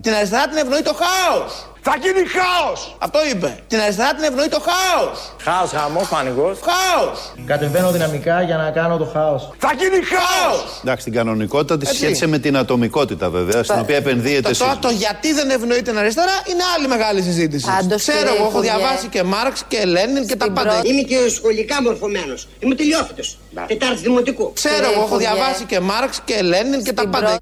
[0.00, 1.68] Την αριστερά την ευνοεί το χάος.
[1.86, 2.96] Θα γίνει χάος!
[2.98, 3.58] Αυτό είπε.
[3.66, 5.34] Την αριστερά την ευνοεί το χάος.
[5.42, 6.58] Χάος, χαμός, πανικός.
[6.68, 7.32] Χάος.
[7.46, 9.50] Κατεβαίνω δυναμικά για να κάνω το χάος.
[9.58, 10.80] Θα γίνει χάος!
[10.82, 14.50] Εντάξει, την κανονικότητα τη σχέση με την ατομικότητα βέβαια, στην οποία επενδύεται.
[14.50, 17.66] Το, το, το, γιατί δεν ευνοεί την αριστερά είναι άλλη μεγάλη συζήτηση.
[17.78, 20.80] Άντως, Ξέρω, εγώ έχω διαβάσει και Μάρξ και Λένιν και τα πάντα.
[20.84, 22.48] Είμαι και σχολικά μορφωμένος.
[22.58, 23.38] Είμαι τελειόφυτος.
[23.66, 24.52] Τετάρτη δημοτικού.
[24.52, 27.38] Ξέρω, εγώ έχω διαβάσει και Μάρξ και Λένιν και τα πάντα.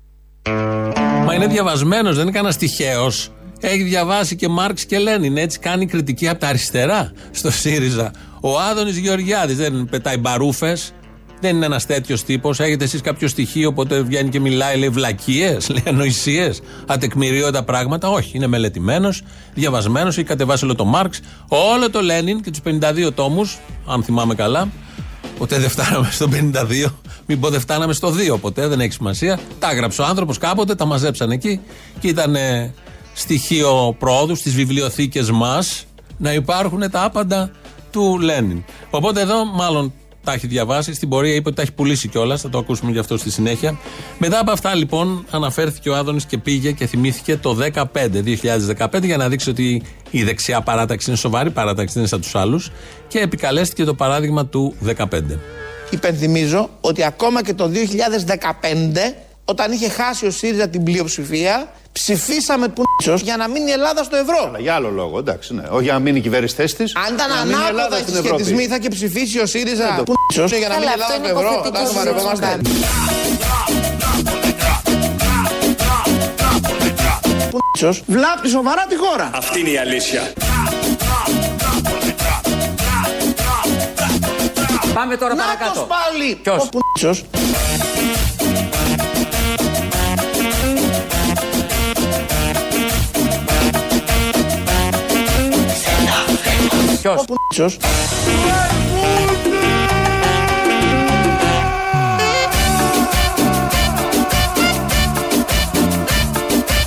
[1.24, 3.30] Μα είναι διαβασμένος, δεν είναι κανένας τυχαίος.
[3.64, 5.36] Έχει διαβάσει και Μάρξ και Λένιν.
[5.36, 8.10] Έτσι κάνει κριτική από τα αριστερά στο ΣΥΡΙΖΑ.
[8.40, 10.92] Ο Άδωνης Γεωργιάδης δεν πετάει μπαρούφες.
[11.40, 12.60] Δεν είναι ένας τέτοιος τύπος.
[12.60, 18.08] Έχετε εσείς κάποιο στοιχείο, οπότε βγαίνει και μιλάει, λέει βλακίες, λέει ανοησίες, ατεκμηριώτα πράγματα.
[18.08, 19.22] Όχι, είναι μελετημένος,
[19.54, 24.34] διαβασμένος, έχει κατεβάσει όλο το Μάρξ, όλο το Λένιν και τους 52 τόμους, αν θυμάμαι
[24.34, 24.68] καλά.
[25.38, 26.94] Ποτέ δεν φτάναμε στο 52.
[27.26, 29.38] Μην πω δεν φτάναμε στο 2 ποτέ, δεν έχει σημασία.
[29.58, 31.60] Τα έγραψε ο άνθρωπος κάποτε, τα μαζέψαν εκεί
[32.00, 32.36] και ήταν
[33.12, 35.84] στοιχείο πρόοδου στις βιβλιοθήκες μας
[36.16, 37.50] να υπάρχουν τα άπαντα
[37.90, 38.64] του Λένιν.
[38.90, 39.92] Οπότε εδώ, μάλλον
[40.24, 40.94] τα έχει διαβάσει.
[40.94, 42.40] Στην πορεία είπε ότι τα έχει πουλήσει κιόλας.
[42.40, 43.78] Θα το ακούσουμε γι' αυτό στη συνέχεια.
[44.18, 49.16] Μετά από αυτά, λοιπόν, αναφέρθηκε ο Άδωνης και πήγε και θυμήθηκε το 2015, 2015 για
[49.16, 52.70] να δείξει ότι η δεξιά παράταξη είναι σοβαρή παράταξη, δεν είναι σαν τους άλλους.
[53.08, 55.38] Και επικαλέστηκε το παράδειγμα του 2015.
[55.90, 63.24] Υπενθυμίζω ότι ακόμα και το 2015 Όταν είχε χάσει ο ΣΥΡΙΖΑ την πλειοψηφία, ψηφίσαμε πουνίτσο
[63.24, 64.44] για να μείνει η Ελλάδα στο ευρώ.
[64.48, 65.62] Αλλά για άλλο λόγο, εντάξει, ναι.
[65.70, 66.84] Όχι για να μείνει η κυβέρνηση θέση τη.
[67.08, 70.92] Αν ήταν ανάποδα οι συσχετισμοί, θα και ψηφίσει ο ΣΥΡΙΖΑ πουνίτσο για να μείνει η
[70.92, 71.62] Ελλάδα στο ευρώ.
[71.72, 72.60] Θα το βαρευόμαστε.
[77.50, 79.30] Πουνίτσο βλάπτει σοβαρά τη χώρα.
[79.34, 80.32] Αυτή είναι η αλήθεια.
[84.94, 85.80] Πάμε τώρα Να παρακάτω.
[85.80, 86.40] το πάλι.
[86.94, 87.71] Ποιος; Ο
[97.02, 97.26] πουνίτσος.
[97.54, 97.76] Ποιος;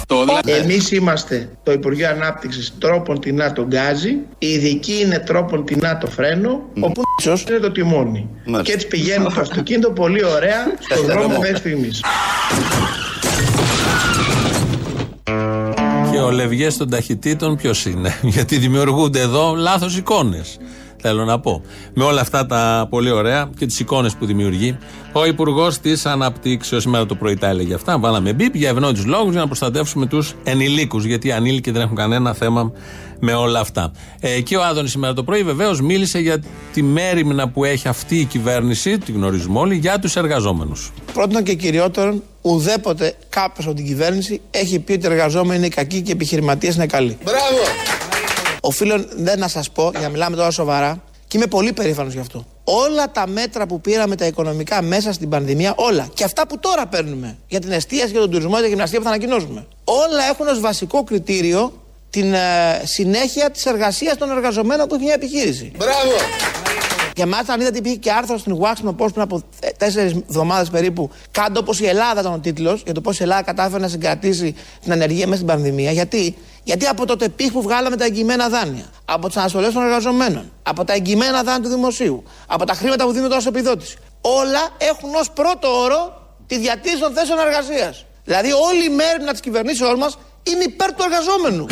[0.07, 0.61] Ο πουνίτσος.
[0.61, 6.07] Εμείς είμαστε το Υπουργείο Ανάπτυξης τρόπον τεινά τον γκάζι, η ειδική είναι τρόπον τεινά το
[6.07, 6.49] φρένο,
[6.79, 8.29] ο πουνίτσος είναι το τιμόνι.
[8.61, 12.01] Και έτσι πηγαίνει το αυτοκίνητο πολύ ωραία στον δρόμο μέχρι στιγμής.
[16.25, 20.57] Ο Λευγές των ταχυτήτων ποιος είναι; Γιατί δημιουργούνται εδώ λάθος εικόνες.
[21.07, 21.61] Θέλω να πω.
[21.93, 24.77] Με όλα αυτά τα πολύ ωραία και τις εικόνες που δημιουργεί,
[25.11, 27.99] ο Υπουργός της Αναπτύξεως σήμερα το πρωί τα έλεγε αυτά.
[27.99, 31.05] Βάλαμε μπίπ για ευνόητους λόγους για να προστατεύσουμε τους ενηλίκους.
[31.05, 32.71] Γιατί οι ανήλικοι δεν έχουν κανένα θέμα
[33.19, 33.91] με όλα αυτά.
[34.19, 38.19] Ε, και ο Άδωνης σήμερα το πρωί βεβαίως μίλησε για τη μέρημνα που έχει αυτή
[38.19, 40.91] η κυβέρνηση, τη γνωρίζουμε όλοι, για τους εργαζόμενους.
[41.13, 46.01] Πρώτον και κυριότερον, ουδέποτε κάποιος από την κυβέρνηση έχει πει ότι οι εργαζόμενοι είναι κακοί
[46.01, 47.17] και οι επιχειρηματίες είναι καλοί.
[47.23, 48.04] Μπράβο!
[48.67, 52.19] Οφείλω δεν να σας πω, για να μιλάμε τώρα σοβαρά, και είμαι πολύ περήφανος γι'
[52.19, 52.45] αυτό.
[52.63, 56.09] Όλα τα μέτρα που πήραμε τα οικονομικά μέσα στην πανδημία, όλα.
[56.13, 59.03] Και αυτά που τώρα παίρνουμε για την εστίαση, για τον τουρισμό, για την γυμναστία που
[59.03, 59.67] θα ανακοινώσουμε.
[59.83, 61.73] Όλα έχουν ως βασικό κριτήριο
[62.09, 62.39] την ε,
[62.83, 65.71] συνέχεια της εργασίας των εργαζομένων που έχει μια επιχείρηση.
[65.77, 66.54] Μπράβο!
[67.15, 69.41] Για μάλιστα, αν είδατε, υπήρχε και άρθρο στην Washington Post πριν από
[69.77, 73.41] τέσσερις εβδομάδες περίπου, κάτω όπως η Ελλάδα ήταν ο τίτλος, για το πώς η Ελλάδα
[73.41, 75.91] κατάφερε να συγκρατήσει την ανεργία μέσα στην πανδημία.
[75.91, 80.51] Γιατί, Γιατί από το τεπίχ που βγάλαμε τα εγγυημένα δάνεια, από τις αναστολές των εργαζομένων,
[80.63, 84.69] από τα εγγυημένα δάνεια του δημοσίου, από τα χρήματα που δίνουν τώρα σε επιδότηση, όλα
[84.77, 88.05] έχουν ως πρώτο όρο τη διατήρηση των θέσεων εργασίας.
[88.23, 91.65] Δηλαδή, όλη η μέρημνα της κυβερνήσεώς μας είναι υπέρ του εργαζόμενου.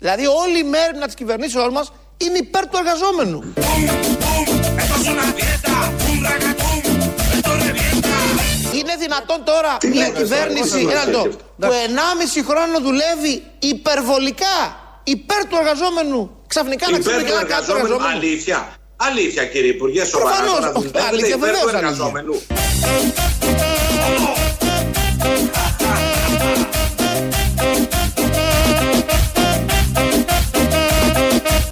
[0.00, 3.54] Δηλαδή όλη η μέρημνα της κυβερνήσεώς μας είναι υπέρ του εργαζόμενου.
[8.78, 11.22] Είναι δυνατόν τώρα μια κυβέρνηση ένα λεπτό,
[11.58, 11.72] που
[12.36, 14.56] 1,5 χρόνο δουλεύει υπερβολικά
[15.04, 17.94] υπέρ του εργαζόμενου ξαφνικά να Υπέρ ξέρει του και να κάνει το εργαζόμενου.
[17.94, 18.16] εργαζόμενο.
[18.18, 18.68] Αλήθεια.
[18.96, 23.65] Αλήθεια κύριε Υπουργέ, σοβαρά Προφανώς, τώρα όχι, δουλεύετε αλήθεια, υπέρ του βεβαίως αλήθεια.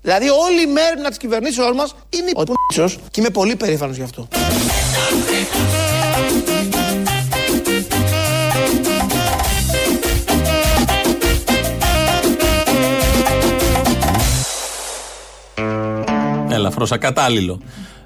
[0.04, 4.02] Δηλαδή όλη η μέρημνα της κυβερνήσεώς μας είναι ο πουνίτσος και είμαι πολύ περήφανος γι'
[4.02, 4.28] αυτό.
[16.50, 17.60] Ελαφρώ ακατάλληλο.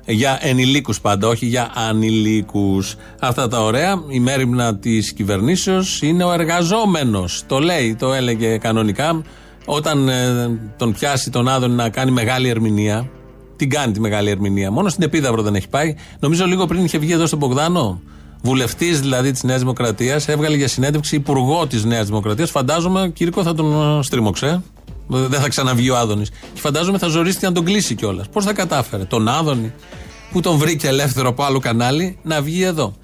[0.05, 2.95] Για ενηλίκους πάντα, όχι για ανηλίκους.
[3.21, 4.03] Αυτά τα ωραία.
[4.09, 7.43] Η μέρημνα της κυβερνήσεως είναι ο εργαζόμενος.
[7.47, 9.23] Το λέει, το έλεγε κανονικά.
[9.71, 13.11] Όταν ε, τον πιάσει τον Άδωνη να κάνει μεγάλη ερμηνεία,
[13.57, 14.71] την κάνει τη μεγάλη ερμηνεία.
[14.71, 15.95] Μόνο στην Επίδαυρο δεν έχει πάει.
[16.21, 18.01] Νομίζω λίγο πριν είχε βγει εδώ στον Μπογδάνο.
[18.43, 22.51] Βουλευτής δηλαδή της Νέας Δημοκρατίας, έβγαλε για συνέντευξη υπουργό της Νέας Δημοκρατίας.
[22.51, 24.63] Φαντάζομαι, Κύρκο, θα τον ε, στρίμωξε.
[25.07, 26.31] Δεν θα ξαναβγεί ο Άδωνης.
[26.31, 28.29] Και φαντάζομαι θα ζωρίστηκε να τον κλείσει κιόλας.
[28.29, 29.73] Πώς θα κατάφερε τον Άδωνη,
[30.33, 32.95] που τον βρήκε ελεύθερο από άλλο κανάλι, να βγει εδώ.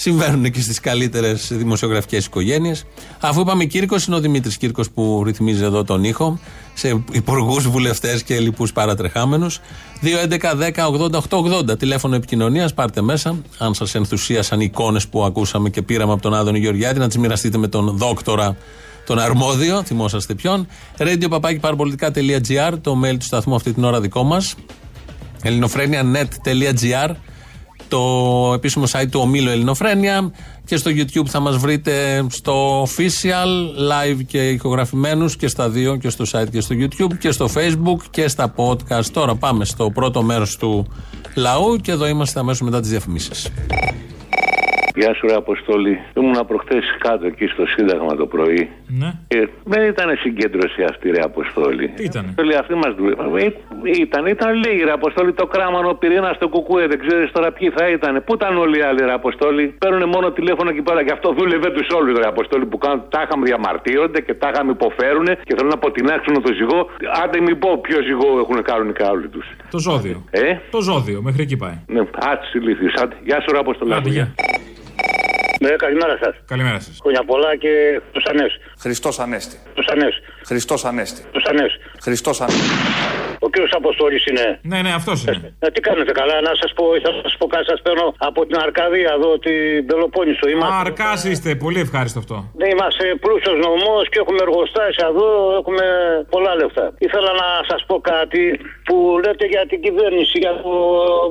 [0.00, 2.84] Συμβαίνουν και στις καλύτερες δημοσιογραφικές οικογένειες.
[3.20, 6.38] Αφού είπαμε Κύρκος, είναι ο Δημήτρης Κύρκος που ρυθμίζει εδώ τον ήχο,
[6.74, 9.60] σε υπουργούς, βουλευτές και λοιπούς παρατρεχάμενους.
[10.02, 13.36] 2.11.10.80.880 τηλέφωνο επικοινωνίας, πάρτε μέσα.
[13.58, 17.18] Αν σας ενθουσίασαν οι εικόνες που ακούσαμε και πήραμε από τον Άδωνη Γεωργιάδη, να τις
[17.18, 18.56] μοιραστείτε με τον δόκτορα
[19.06, 20.66] τον αρμόδιο, θυμόσαστε ποιον.
[20.98, 21.28] radio
[22.80, 24.54] το mail του σταθμού αυτή την ώρα δικό μας.
[25.42, 27.14] ελληνοφρένια.net.gr
[27.88, 30.32] το επίσημο site του ομίλου Ελληνοφρένια
[30.64, 36.08] και στο YouTube θα μας βρείτε στο official live και ηχογραφημένους και στα δύο και
[36.08, 39.04] στο site και στο YouTube και στο Facebook και στα podcast.
[39.12, 40.86] Τώρα πάμε στο πρώτο μέρος του
[41.34, 43.50] λαού και εδώ είμαστε αμέσως μετά τις διαφημίσεις.
[45.00, 45.94] Γεια σου, ρε Αποστόλη.
[46.16, 48.62] Ήμουνα προχθές κάτω εκεί στο Σύνταγμα το πρωί.
[49.00, 49.10] Ναι.
[49.28, 51.88] Και δεν ήταν συγκέντρωση αυτή, ρε Αποστόλη.
[51.88, 52.34] Τι ήταν.
[52.38, 53.36] Όλοι αυτοί μας δουλεύουν.
[54.04, 55.32] Ήταν, ήταν λίγοι, ρε Αποστόλη.
[55.32, 56.86] Το κράμανο πυρήνα στο κουκούε.
[56.86, 58.22] Δεν ξέρεις τώρα ποιοι θα ήταν.
[58.24, 61.00] Πού ήταν όλοι οι άλλοι, ρε Αποστόλη; Παίρνουν μόνο τηλέφωνο εκεί πέρα.
[61.02, 62.66] Γι' αυτό δούλευε τους όλους, ρε Αποστόλη.
[62.66, 66.80] Που κάνουν τάχα μου διαμαρτύρονται και τάχα μου υποφέρουν και θέλουν να αποτινάξουν το ζυγό.
[67.22, 69.46] Άντε μην πω ποιο ζυγό έχουν κανονικά όλοι τους.
[69.70, 70.24] Το ζώδιο.
[70.30, 71.76] Ε; Το ζώδιο, μέχρι εκεί πάει.
[71.86, 72.88] Ναι, άτσι ηλίθιου.
[73.24, 73.94] Γεια σου, ρε Αποστόλη.
[73.94, 74.34] Άντε, γεια.
[75.60, 76.34] Ναι, καλημέρα σας.
[76.46, 76.98] Καλημέρα σας.
[77.00, 78.60] Χρόνια πολλά και του Ανέστη.
[78.78, 79.56] Χριστός Ανέστη.
[79.74, 80.22] Του Ανέστη.
[80.50, 81.22] Χριστός Ανέστη.
[81.32, 81.78] Του Ανέστη.
[82.06, 82.76] Χριστός Ανέστη.
[83.46, 84.46] Ο κύριος Αποστόλης είναι.
[84.72, 85.54] Ναι, ναι, αυτός είναι.
[85.64, 87.64] Ε, τι κάνετε καλά, να σας πω, ήθελα να σας πω κάτι.
[87.72, 90.44] Σας παίρνω από την Αρκαδία εδώ, την Πελοπόννησο.
[90.52, 90.74] Είμαστε.
[90.84, 92.36] Αρκάς είστε, πολύ ευχάριστο αυτό.
[92.60, 95.28] Ναι, είμαστε πλούσιος νομός και έχουμε εργοστάσια εδώ,
[95.60, 95.84] έχουμε
[96.34, 96.86] πολλά λεφτά.
[97.06, 98.42] Ήθελα να σας πω κάτι
[98.86, 100.72] που λέτε για την κυβέρνηση, για το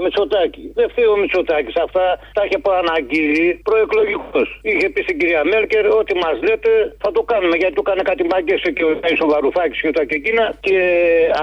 [0.04, 0.66] Μητσοτάκι.
[0.80, 1.72] Δεν φταίει ο Μητσοτάκι.
[1.88, 4.48] Αυτά τα είχε προαναγγείλει προεκλογικός.
[4.70, 6.72] Είχε πει στην κυρία Μέρκερ ότι μας λέτε
[7.04, 10.16] θα το κάνουμε γιατί του έκανε κάτι μάγκες και ο Τάισο Βαρουφάκη και τα και
[10.22, 10.46] εκείνα.
[10.68, 10.78] Και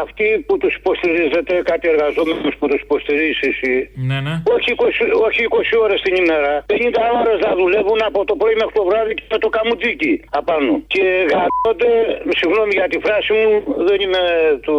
[0.05, 3.75] αυτοί που τους υποστηρίζετε, κάτι εργαζόμενους που τους υποστηρίζεις εσύ.
[4.09, 4.35] Ναι, ναι.
[4.55, 6.53] Όχι 20, όχι 20 ώρες την ημέρα.
[6.67, 10.73] 50 ώρες να δουλεύουν από το πρωί μέχρι το βράδυ και με το καμουτζίκι απάνω.
[10.95, 11.93] Και γαμπώνται,
[12.39, 13.51] συγγνώμη για τη φράση μου,
[13.89, 14.23] δεν είμαι
[14.65, 14.77] του.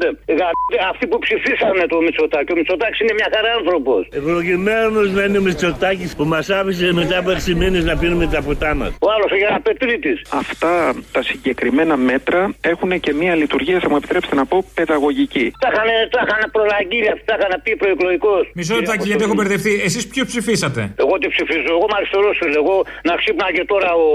[0.00, 0.08] Ναι,
[0.40, 2.50] γαμπώνται αυτοί που ψηφίσανε το Μητσοτάκι.
[2.54, 4.00] Ο Μητσοτάκι είναι μια χαρά άνθρωπος.
[4.20, 8.40] Ευλογημένος να είναι ο Μητσοτάκης που μας άφησε μετά από 6 μήνες να πίνουμε τα
[8.46, 8.90] ποτά μας.
[9.06, 10.12] Ο άλλος για ένα πετρίτη.
[10.42, 10.72] Αυτά
[11.14, 12.27] τα συγκεκριμένα μέτρα
[12.60, 15.46] έχουν και μια λειτουργία, θα μου επιτρέψετε να πω, παιδαγωγική.
[15.64, 18.42] Τα είχαν, τα είχαν προλαγγείλει αυτά, τα είχαν πει προεκλογικός.
[18.54, 19.72] Μισό λεπτάκι, γιατί έχω μπερδευτεί.
[19.88, 22.74] Εσείς ποιο ψηφίσατε; Εγώ τι ψηφίζω, εγώ είμαι αριστερός Εγώ
[23.08, 24.08] να ξύπναγε τώρα ο.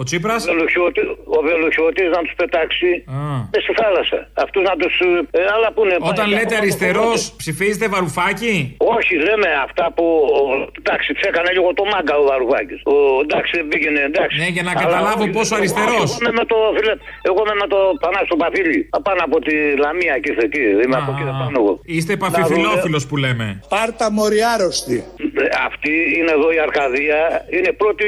[0.00, 0.42] Ο Τσίπρας;
[1.36, 2.90] Ο Βελοχιώτη να τους πετάξει.
[3.52, 4.18] Με στη θάλασσα.
[4.44, 4.94] Αυτούς να τους.
[5.30, 5.96] Ε, άλλα που είναι.
[6.12, 8.54] Όταν λέτε αριστερός, ψηφίζετε βαρουφάκι.
[8.96, 10.04] Όχι, λέμε αυτά που.
[10.80, 12.80] Εντάξει, ψέκανε λίγο το μάγκα ο Βαρουφάκης.
[13.24, 14.36] Εντάξει, πήγαινε, εντάξει.
[14.42, 15.98] Ναι, για να καταλάβω πόσο αριστερό.
[16.04, 16.94] Εγώ είμαι με το, φίλε,
[17.30, 18.80] εγώ είμαι με το Πανάσο Παφίλη.
[18.98, 20.64] Απάνω από τη Λαμία και εκεί.
[20.82, 21.72] Είμαι από εκεί πάνω εγώ.
[21.96, 23.46] Είστε επαφιφιλόφιλος που λέμε.
[23.74, 24.96] Πάρτα μοριάρωστη.
[25.68, 27.20] Αυτή είναι εδώ η Αρκαδία.
[27.56, 28.06] Είναι πρώτη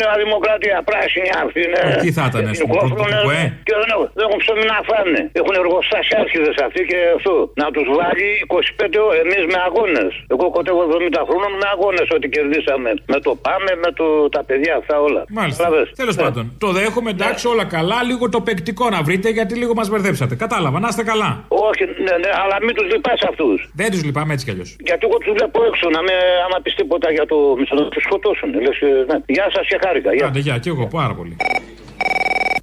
[0.00, 0.76] Νέα Δημοκρατία.
[0.90, 1.80] Πράσινη αυτή είναι.
[2.04, 5.20] Τι θα ήταν, α πούμε, Και δεν έχουν, δεν έχουν ψωμί να φάνε.
[5.40, 7.34] Έχουν εργοστάσια άρχιδες αυτοί και αυτό.
[7.62, 10.10] Να τους βάλει 25 εμείς με αγώνες.
[10.34, 12.90] Εγώ κοτεύω 70 χρόνων με αγώνες ότι κερδίσαμε.
[13.12, 15.22] Με το πάμε, με το, τα παιδιά αυτά όλα.
[15.38, 15.64] Μάλιστα.
[16.02, 16.22] Τέλος Ναι.
[16.24, 17.98] πάντων, το δέχομαι, εντάξει, όλα καλά.
[18.10, 20.34] Λίγο το παικτικό να βρείτε γιατί λίγο μας μπερδέψατε.
[20.44, 21.30] Κατάλαβα, να είστε καλά.
[21.48, 23.58] Όχι, ναι, ναι, αλλά μην τους λυπάς αυτούς.
[23.80, 24.70] Δεν τους λυπάμαι έτσι κι αλλιώς.
[24.88, 26.14] Γιατί εγώ τους βλέπω έξω να με,
[26.46, 28.48] άμα πεις τίποτα για το μισθό, να τους σκοτώσουν.
[28.64, 29.16] Λες, ε, ναι.
[29.36, 30.10] Γεια σας και χάρηκα.
[30.14, 30.26] Γεια.
[30.26, 31.36] Άντε, γεια, κι εγώ πάρα πολύ.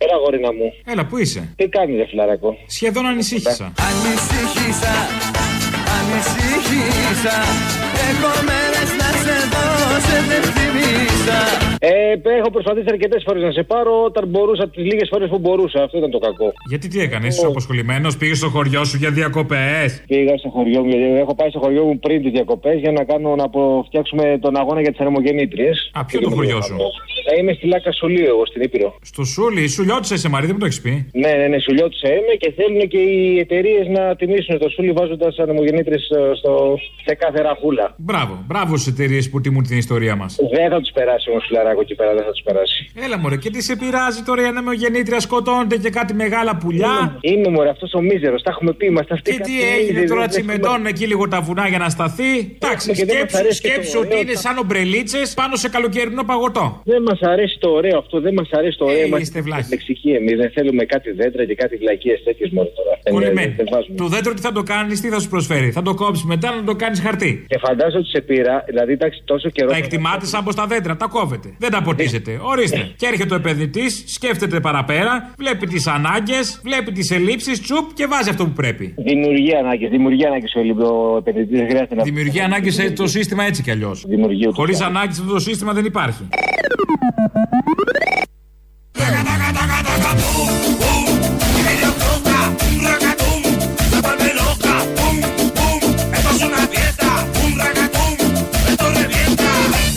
[0.03, 0.67] Έλα, γορίνα μου.
[0.91, 3.73] Έλα, πού είσαι; Τι κάνεις, ρε φιλαράκο; Σχεδόν ανησύχησα.
[3.89, 4.93] Ανησύχησα,
[5.97, 7.37] ανησύχησα
[8.09, 9.67] Έχω μέρες να σε δω,
[10.07, 11.89] σε δεν θυμίσα Ε,
[12.39, 15.83] έχω προσπαθήσει αρκετές φορές να σε πάρω όταν μπορούσα, τις λίγες φορές που μπορούσα.
[15.83, 16.53] Αυτό ήταν το κακό.
[16.69, 20.89] Γιατί τι έκανες, είσαι αποσχολημένος, πήγες στο χωριό σου για διακοπές; Πήγα στο χωριό μου,
[20.89, 24.57] γιατί έχω πάει στο χωριό μου πριν τις διακοπές για να, κάνω, να αποφτιάξουμε τον
[24.57, 25.71] αγώνα για τις ανεμογεννήτριε.
[25.91, 28.89] Α, ποιο το χωριό σου; Ε, είμαι στη Λάκα Σουλίου, εγώ στην Ήπειρο.
[29.01, 32.07] Στο Σούλι, σου λιώτησε είσαι Μαρή, δεν μου το έχεις πει; Ναι, ναι, ναι, Σουλιώτησα
[32.17, 35.97] είμαι και θέλουν και οι εταιρείες να τιμήσουν το Σούλι βάζοντας ανεμογεννήτριε
[37.05, 37.93] σε κάθε ραχούλα.
[37.97, 40.35] Μπράβο, μπράβο στις εταιρείες που τιμούν την ιστορία μας.
[40.55, 42.91] Δεν θα τους περάσει όμως, φιλαράκο εκεί πέρα, δεν θα τους περάσει.
[43.05, 47.49] Έλα μωρέ, και τι σε πειράζει τώρα η ανεμογεννήτρια σκοτώνεται και κάτι μεγάλα πουλιά; Είμαι
[47.49, 51.05] μωρέ, αυτός ο μίζερος, τα έχουμε πει, είμαστε αυτοί Και τι έγινε τώρα, τσιμεντώνουν εκεί
[51.07, 53.99] λίγο τα βουνά για να σταθεί; Εντάξει, και δεν μας σκέψου, αρέσει και το σκέψου
[53.99, 56.81] ότι ωραίο είναι τα- σαν ομπρελίτσες πάνω σε καλοκαιρινό παγωτό.
[56.85, 58.99] Δεν μας αρέσει το ωραίο αυτό, δεν μας αρέσει το ωραίο.
[59.01, 59.69] Ε, Είμαστε είστε βλάχοι.
[59.69, 62.93] λεξικοί εμείς, δεν θέλουμε κάτι δέντρα και κάτι βλακίες τέτοιες μόνο τώρα.
[63.03, 63.53] Δεν- Κολλημένοι.
[63.57, 63.95] δεν βάζουμε.
[63.97, 66.63] Το δέντρο τι θα το κάνεις, τι θα σου προσφέρει; Θα το κόψεις μετά να
[66.63, 67.45] το κάνεις χαρτί.
[67.47, 69.69] Και φαντάζομαι ότι σε πήρα, δηλαδή εντάξει τόσο καιρό.
[69.69, 71.55] Τα εκτιμάτε σαν πως τα δέντρα, τα κόβετε.
[71.57, 72.39] Δεν τα ποτίζετε.
[72.41, 72.89] Ορίστε.
[72.97, 78.29] Και έρχεται ο επενδυτής, σκέφτεται παραπέρα, βλέπει τις ανάγκες, βλέπει τις ελλείψεις, τσουπ και βάζει
[78.29, 78.93] αυτό που πρέπει.
[78.97, 80.59] Δημιουργεί ανάγκες, δημιουργεί ανάγκες ο,
[81.13, 81.57] ο επενδυτής.
[81.59, 82.03] Δεν χρειάζεται να.
[82.03, 84.05] Δημιουργεί ανάγκες σε το σύστημα έτσι κι αλλιώς.
[84.53, 86.27] Χωρίς ανάγκη αυτό το σύστημα δεν υπάρχει.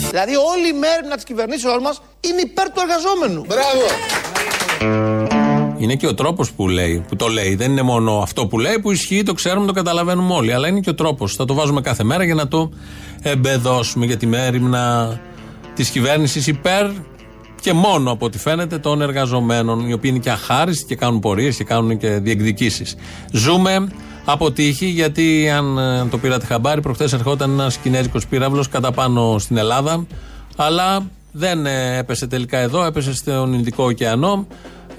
[0.09, 3.45] Δηλαδή, όλη η μέρημνα της κυβερνήσεώς μας είναι υπέρ του εργαζόμενου.
[3.47, 3.85] Μπράβο!
[5.77, 7.55] Είναι και ο τρόπος που λέει, που το λέει.
[7.55, 10.53] Δεν είναι μόνο αυτό που λέει που ισχύει, το ξέρουμε, το καταλαβαίνουμε όλοι.
[10.53, 11.35] Αλλά είναι και ο τρόπος.
[11.35, 12.71] Θα το βάζουμε κάθε μέρα για να το
[13.21, 15.19] εμπεδώσουμε για τη μέρημνα
[15.79, 16.89] της κυβέρνησης υπέρ
[17.61, 21.55] και μόνο από ό,τι φαίνεται των εργαζομένων, οι οποίοι είναι και αχάριστοι και κάνουν πορείες
[21.55, 22.95] και κάνουν και διεκδικήσεις.
[23.31, 23.87] Ζούμε
[24.25, 29.37] από τύχη, γιατί αν ε, το πήρατε χαμπάρι, προχθές ερχόταν ένας κινέζικος πύραυλος κατά πάνω
[29.39, 30.05] στην Ελλάδα
[30.55, 34.47] Αλλά δεν ε, έπεσε τελικά εδώ, έπεσε στον Ινδικό ωκεανό.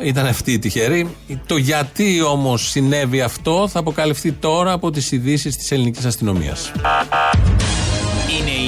[0.02, 1.16] Ήταν αυτή η τυχερή.
[1.46, 6.72] Το γιατί όμως συνέβη αυτό θα αποκαλυφθεί τώρα από τις ειδήσεις της ελληνικής αστυνομίας.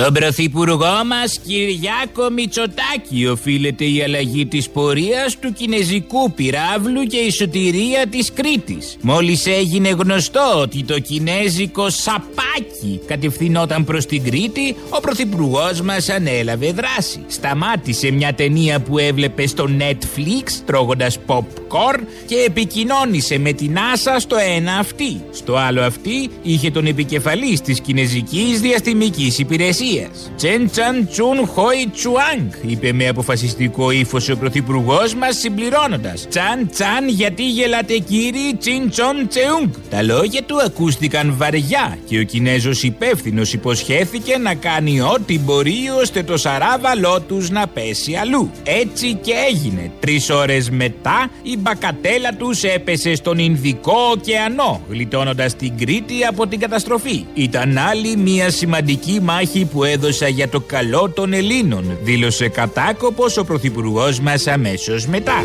[0.00, 7.30] Στον πρωθυπουργό μας Κυριάκο Μητσοτάκη οφείλεται η αλλαγή της πορείας του κινέζικου πυράβλου και η
[7.30, 8.96] σωτηρία της Κρήτης.
[9.00, 16.72] Μόλις έγινε γνωστό ότι το κινέζικο σαπάκι κατευθυνόταν προς την Κρήτη, ο πρωθυπουργός μας ανέλαβε
[16.72, 17.24] δράση.
[17.26, 24.36] Σταμάτησε μια ταινία που έβλεπε στο Netflix τρώγοντας popcorn και επικοινώνησε με την NASA στο
[24.56, 25.20] ένα αυτή.
[25.32, 29.38] Στο άλλο αυτή είχε τον επικεφαλής της κινέζικης διαστημικής
[29.88, 36.26] υπηρεσία Τσεν Τσαν Τσουν Χόι Τσουάνγκ, είπε με αποφασιστικό ύφος ο πρωθυπουργός μας συμπληρώνοντας.
[36.28, 39.70] Τσαν Τσαν γιατί γελάτε κύριοι Τσιν Τσον Τσεούγκ.
[39.90, 46.22] Τα λόγια του ακούστηκαν βαριά και ο Κινέζος υπεύθυνος υποσχέθηκε να κάνει ό,τι μπορεί ώστε
[46.22, 48.50] το σαράβαλό τους να πέσει αλλού.
[48.64, 49.90] Έτσι και έγινε.
[50.00, 56.58] Τρεις ώρες μετά η μπακατέλα τους έπεσε στον Ινδικό ωκεανό, γλιτώνοντας την Κρήτη από την
[56.58, 57.24] καταστροφή.
[57.34, 63.44] Ήταν άλλη μια σημαντική μάχη που έδωσα για το καλό των Ελλήνων, δήλωσε κατάκοπος ο
[63.44, 65.44] Πρωθυπουργός μας αμέσως μετά.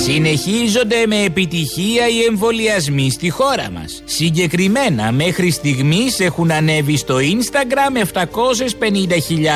[0.00, 4.02] Συνεχίζονται με επιτυχία οι εμβολιασμοί στη χώρα μας.
[4.04, 8.02] Συγκεκριμένα μέχρι στιγμής έχουν ανέβει στο Instagram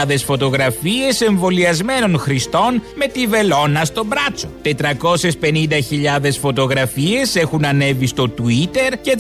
[0.07, 4.49] 750.000 φωτογραφίες εμβολιασμένων χρηστών με τη βελόνα στο μπράτσο.
[4.65, 4.71] 450.000
[6.41, 9.17] φωτογραφίες έχουν ανέβει στο Twitter και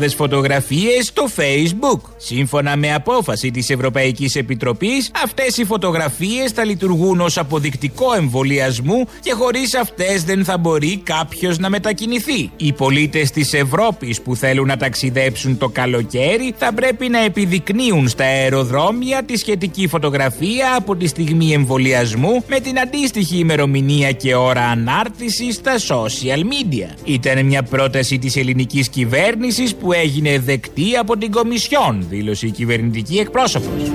[0.00, 2.00] 365.000 φωτογραφίες στο Facebook.
[2.16, 9.34] Σύμφωνα με απόφαση της Ευρωπαϊκής Επιτροπής, αυτές οι φωτογραφίες θα λειτουργούν ως αποδεικτικό εμβολιασμού και
[9.36, 12.50] χωρίς αυτές δεν θα μπορεί κάποιος να μετακινηθεί.
[12.56, 18.24] Οι πολίτες της Ευρώπης που θέλουν να ταξιδέψουν το καλοκαίρι θα πρέπει να επιδεικνύουν στα
[18.24, 25.54] αεροδρόμια τη σχετική φωτογραφία από τη στιγμή εμβολιασμού με την αντίστοιχη ημερομηνία και ώρα ανάρτησης
[25.54, 26.94] στα social media.
[27.04, 33.16] Ήταν μια πρόταση της ελληνικής κυβέρνησης που έγινε δεκτή από την Κομισιόν, δήλωσε η κυβερνητική
[33.18, 33.90] εκπρόσωπος.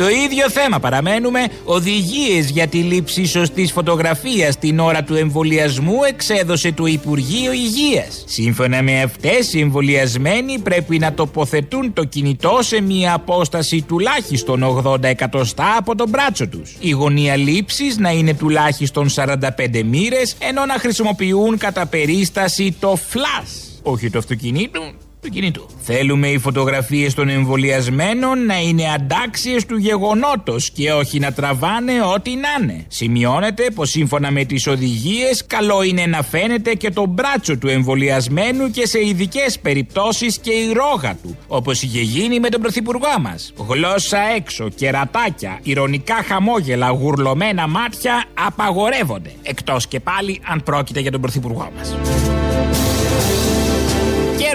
[0.00, 1.40] Στο ίδιο θέμα παραμένουμε.
[1.64, 8.24] Οδηγίες για τη λήψη σωστής φωτογραφίας την ώρα του εμβολιασμού εξέδωσε το Υπουργείο Υγείας.
[8.26, 15.02] Σύμφωνα με αυτές, οι εμβολιασμένοι πρέπει να τοποθετούν το κινητό σε μία απόσταση τουλάχιστον 80
[15.02, 16.76] εκατοστά από τον μπράτσο τους.
[16.80, 23.70] Η γωνία λήψης να είναι τουλάχιστον 45 μοίρες, ενώ να χρησιμοποιούν κατά περίσταση το flash.
[23.82, 24.82] Όχι το αυτοκινήτου,
[25.22, 25.66] του κινητού.
[25.80, 32.30] Θέλουμε οι φωτογραφίες των εμβολιασμένων να είναι αντάξιες του γεγονότος και όχι να τραβάνε ό,τι
[32.30, 32.84] να είναι.
[32.88, 38.70] Σημειώνεται πως σύμφωνα με τις οδηγίες, καλό είναι να φαίνεται και το μπράτσο του εμβολιασμένου
[38.70, 43.52] και σε ειδικές περιπτώσεις και η ρόγα του, όπως είχε γίνει με τον Πρωθυπουργό μας.
[43.68, 49.32] Γλώσσα έξω, κερατάκια, ηρωνικά χαμόγελα, γουρλωμένα μάτια απαγορεύονται.
[49.42, 51.94] Εκτός και πάλι αν πρόκειται για τον Πρωθυπουργό μας.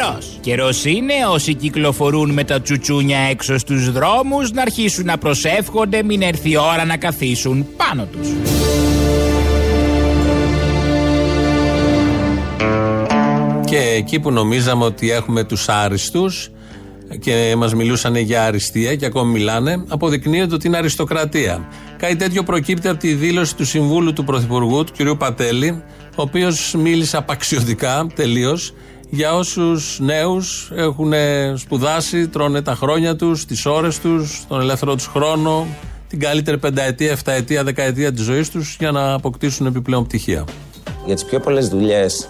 [0.05, 0.37] Καιρός.
[0.41, 6.21] Καιρός είναι όσοι κυκλοφορούν με τα τσουτσούνια έξω στους δρόμους να αρχίσουν να προσεύχονται μην
[6.21, 8.27] έρθει η ώρα να καθίσουν πάνω τους.
[13.65, 16.49] Και εκεί που νομίζαμε ότι έχουμε τους άριστους
[17.19, 21.67] και μας μιλούσαν για αριστεία και ακόμη μιλάνε, αποδεικνύεται ότι είναι αριστοκρατία.
[21.97, 25.17] Κάτι τέτοιο προκύπτει από τη δήλωση του Συμβούλου του Πρωθυπουργού, του κ.
[25.17, 25.83] Πατέλη,
[26.15, 28.73] ο οποίος μίλησε απαξιωτικά τελείως
[29.09, 31.13] για όσους νέους έχουν
[31.55, 35.67] σπουδάσει, τρώνε τα χρόνια τους, τις ώρες τους, τον ελεύθερο τους χρόνο,
[36.07, 40.43] την καλύτερη πενταετία, εφταετία, δεκαετία της ζωής τους για να αποκτήσουν επιπλέον πτυχία.
[41.05, 42.29] Για τις πιο πολλές δουλειές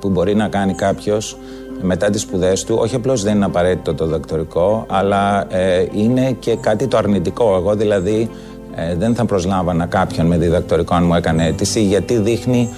[0.00, 1.36] που μπορεί να κάνει κάποιος
[1.82, 6.56] μετά τις σπουδές του, όχι απλώς δεν είναι απαραίτητο το δακτορικό, αλλά ε, είναι και
[6.56, 7.56] κάτι το αρνητικό.
[7.56, 8.30] Εγώ δηλαδή
[8.76, 12.68] ε, δεν θα προσλάβανα κάποιον με διδακτορικό αν μου έκανε αίτηση, γιατί δείχνει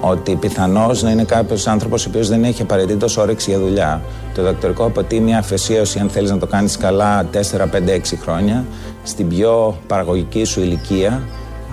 [0.00, 4.02] ότι πιθανώς να είναι κάποιος άνθρωπος ο οποίος δεν έχει απαραίτητος όρεξη για δουλειά.
[4.34, 8.64] Το διδακτορικό αποτεί μια αφαισίωση, αν θέλεις να το κάνεις καλά, 4, 5, 6 χρόνια,
[9.02, 11.22] στην πιο παραγωγική σου ηλικία.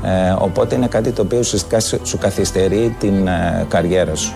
[0.04, 4.36] Ε, οπότε είναι κάτι το οποίο ουσιαστικά σου καθυστερεί την ε, καριέρα σου.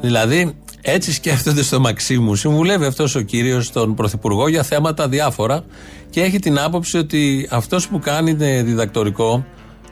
[0.00, 2.34] Δηλαδή, έτσι σκέφτονται στο Μαξίμου.
[2.34, 5.64] Συμβουλεύει αυτός ο κύριος τον Πρωθυπουργό για θέματα διάφορα
[6.10, 9.46] και έχει την άποψη ότι αυτός που κάνει διδακτορικό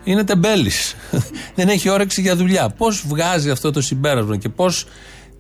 [0.05, 0.95] είναι τεμπέλης.
[1.57, 2.69] Δεν έχει όρεξη για δουλειά.
[2.71, 4.87] Πώς βγάζει αυτό το συμπέρασμα και πώς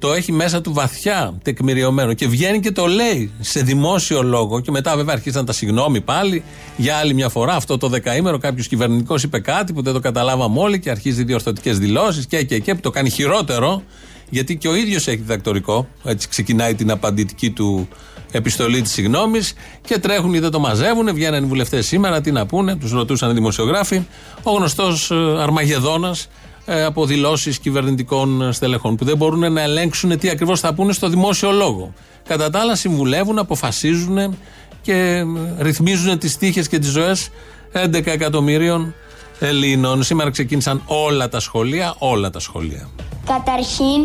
[0.01, 4.61] Το έχει μέσα του βαθιά τεκμηριωμένο και βγαίνει και το λέει σε δημόσιο λόγο.
[4.61, 6.42] Και μετά, βέβαια, αρχίσαν τα συγγνώμη πάλι
[6.76, 7.55] για άλλη μια φορά.
[7.55, 11.78] Αυτό το δεκαήμερο κάποιος κυβερνητικός είπε κάτι που δεν το καταλάβαμε όλοι και αρχίζει διορθωτικές
[11.78, 13.82] δηλώσεις και, και, και, που το κάνει χειρότερο.
[14.30, 15.88] Γιατί και ο ίδιος έχει διδακτορικό.
[16.04, 17.88] Έτσι ξεκινάει την απαντητική του
[18.30, 19.40] επιστολή της συγγνώμη
[19.86, 21.14] και τρέχουν ή δεν το μαζεύουν.
[21.14, 24.06] Βγαίνουν οι βουλευτές σήμερα, τι να πούνε, τους ρωτούσαν οι δημοσιογράφοι.
[24.42, 26.28] Ο γνωστός Αρμαγεδόνας
[26.70, 31.08] ε, από δηλώσεις κυβερνητικών στελεχών που δεν μπορούν να ελέγξουν τι ακριβώς θα πούνε στο
[31.08, 31.92] δημόσιο λόγο.
[32.28, 34.36] Κατά τα άλλα, συμβουλεύουν, αποφασίζουν
[34.82, 35.24] και ε,
[35.58, 37.30] ρυθμίζουν τις τύχες και τις ζωές
[37.72, 38.94] 11 εκατομμύριων
[39.38, 40.02] Ελλήνων.
[40.02, 42.88] Σήμερα ξεκίνησαν όλα τα σχολεία, όλα τα σχολεία.
[43.32, 44.00] Καταρχήν,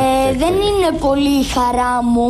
[0.00, 2.26] ε, δεν είναι πολύ η χαρά μου.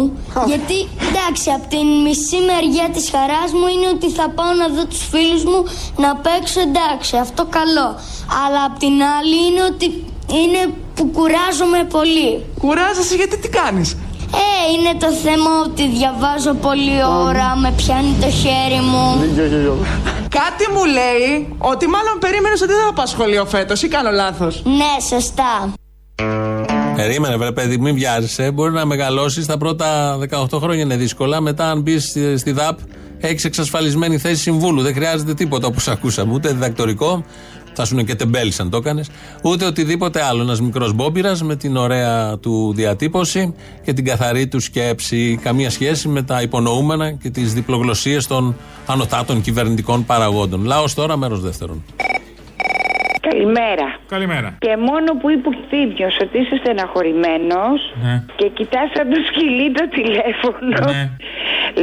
[0.50, 0.78] Γιατί,
[1.08, 5.02] εντάξει, από την μισή μεριά της χαράς μου είναι ότι θα πάω να δω τους
[5.10, 5.60] φίλους μου
[6.04, 7.88] να παίξω, εντάξει, αυτό καλό.
[8.42, 9.86] Αλλά από την άλλη είναι ότι
[10.40, 10.62] είναι
[10.94, 12.30] που κουράζομαι πολύ.
[12.62, 13.88] Κουράζεσαι γιατί τι κάνεις;
[14.44, 19.06] Ε, είναι το θέμα ότι διαβάζω πολλή ώρα, με πιάνει το χέρι μου.
[20.38, 24.62] Κάτι μου λέει ότι μάλλον περίμενες ότι δεν θα πας σχολείο φέτος ή κάνω λάθος.
[24.64, 25.52] Ναι, σωστά.
[26.96, 28.50] Περίμενε, βρε παιδί, μην βιάζεσαι.
[28.50, 29.46] Μπορεί να μεγαλώσεις.
[29.46, 31.40] Τα πρώτα 18 χρόνια είναι δύσκολα.
[31.40, 32.78] Μετά, αν μπεις στη, στη ΔΑΠ,
[33.20, 34.82] έχεις εξασφαλισμένη θέση συμβούλου.
[34.82, 36.32] Δεν χρειάζεται τίποτα όπως ακούσαμε.
[36.32, 37.24] Ούτε διδακτορικό.
[37.78, 39.08] Θα σου είναι και τεμπέλη αν το έκανες.
[39.42, 40.42] Ούτε οτιδήποτε άλλο.
[40.42, 43.54] Ένας μικρός μπόμπυρας με την ωραία του διατύπωση
[43.84, 45.38] και την καθαρή του σκέψη.
[45.42, 48.56] Καμία σχέση με τα υπονοούμενα και τις διπλογλωσίες των
[48.86, 50.64] ανωτάτων κυβερνητικών παραγόντων.
[50.64, 51.84] Λαός τώρα, μέρος δεύτερον.
[53.28, 53.86] Καλημέρα.
[54.08, 54.48] Καλημέρα.
[54.58, 58.22] Και μόνο που είπε ο Θήμιο ότι είσαι στεναχωρημένος Ναι.
[58.36, 60.92] και κοιτάς σαν το σκυλί το τηλέφωνο.
[60.92, 61.10] Ναι.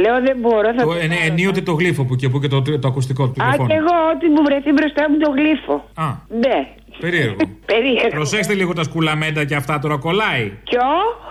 [0.00, 1.26] Λέω δεν μπορώ, θα Το, το ε, ναι, πάρω.
[1.30, 3.68] ενίοτε το γλύφο που και που και το, το ακουστικό του Α, τηλεφώνου.
[3.68, 5.74] και εγώ ό,τι μου βρεθεί μπροστά μου το γλύφω.
[5.94, 6.04] Α,
[6.44, 6.58] Ναι,
[7.00, 7.36] περίεργο.
[7.66, 8.08] περίεργο.
[8.08, 10.52] Προσέξτε λίγο τα σκουλαμέντα και αυτά τώρα κολλάει.
[10.64, 10.82] Ποιο;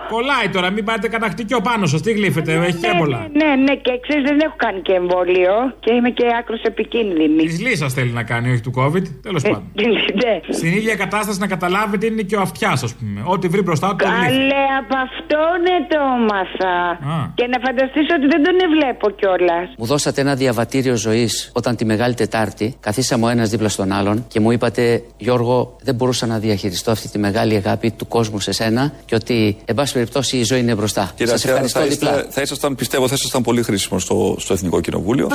[0.09, 2.01] Κολλάει τώρα, μην πάρετε κατακτικιό πάνω σας.
[2.01, 3.27] Τι γλύφετε, έχει και έμπολα.
[3.33, 7.43] Ναι, ναι, και ξέρεις, δεν έχω κάνει και εμβόλιο και είμαι και άκρος επικίνδυνη.
[7.45, 9.03] Της λύσα θέλει να κάνει, όχι του COVID.
[9.21, 9.63] Τέλος πάντων.
[10.23, 10.53] Ναι.
[10.53, 13.21] Στην ίδια κατάσταση να καταλάβετε είναι και ο αυτιάς, ας πούμε.
[13.25, 14.37] Ό,τι βρει μπροστά του το γλύφει.
[14.37, 16.75] Καλέ, από αυτό ναι το έμαθα.
[17.13, 17.31] Α.
[17.35, 19.67] Και να φανταστείς ότι δεν τον βλέπω κιόλας.
[19.77, 24.25] Μου δώσατε ένα διαβατήριο ζωής όταν τη Μεγάλη Τετάρτη καθίσαμε ο ένας δίπλα στον άλλον
[24.27, 28.51] και μου είπατε, Γιώργο, δεν μπορούσα να διαχειριστώ αυτή τη μεγάλη αγάπη του κόσμου σε
[28.51, 31.11] σένα και ότι, εν πάση περιπτώσει, η ζωή είναι μπροστά.
[31.15, 32.09] Κύριε Σας Αστέρα, ευχαριστώ θα, διπλά.
[32.17, 35.27] είστε, θα ήσασταν, πιστεύω, θα ήσασταν πολύ χρήσιμο στο, στο Εθνικό Κοινοβούλιο.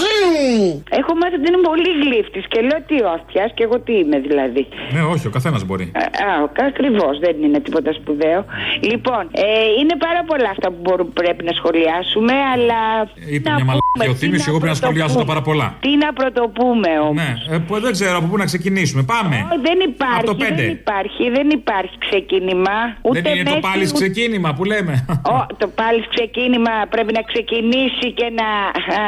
[1.01, 4.19] Έχω μάθει ότι είναι πολύ γλύφτης και λέω τι ο αυτιά και εγώ τι είμαι
[4.19, 4.63] δηλαδή.
[4.95, 5.87] Ναι, όχι, ο καθένας μπορεί.
[6.29, 6.31] Α,
[6.71, 8.41] ακριβώς, δεν είναι τίποτα σπουδαίο.
[8.91, 9.45] Λοιπόν, ε,
[9.81, 12.81] είναι πάρα πολλά αυτά που μπορούμε, πρέπει να σχολιάσουμε, αλλά.
[13.35, 15.43] Είπε να μια πούμε, μαλακή ο τι Θήμιος, να εγώ πρέπει να σχολιάσω τα πάρα
[15.49, 15.69] πολλά.
[15.85, 17.23] Τι να πρωτοπούμε όμως.
[17.23, 19.03] Ναι, ε, που δεν ξέρω από πού να ξεκινήσουμε.
[19.15, 19.37] Πάμε.
[19.69, 20.55] Δεν υπάρχει, Από το πέντε.
[20.63, 22.77] δεν υπάρχει, δεν υπάρχει ξεκίνημα.
[23.03, 24.93] Ούτε Δεν είναι το μέση, πάλι ούτε- ξεκίνημα που λέμε.
[25.09, 28.49] Ω, το πάλι ξεκίνημα πρέπει να ξεκινήσει και να.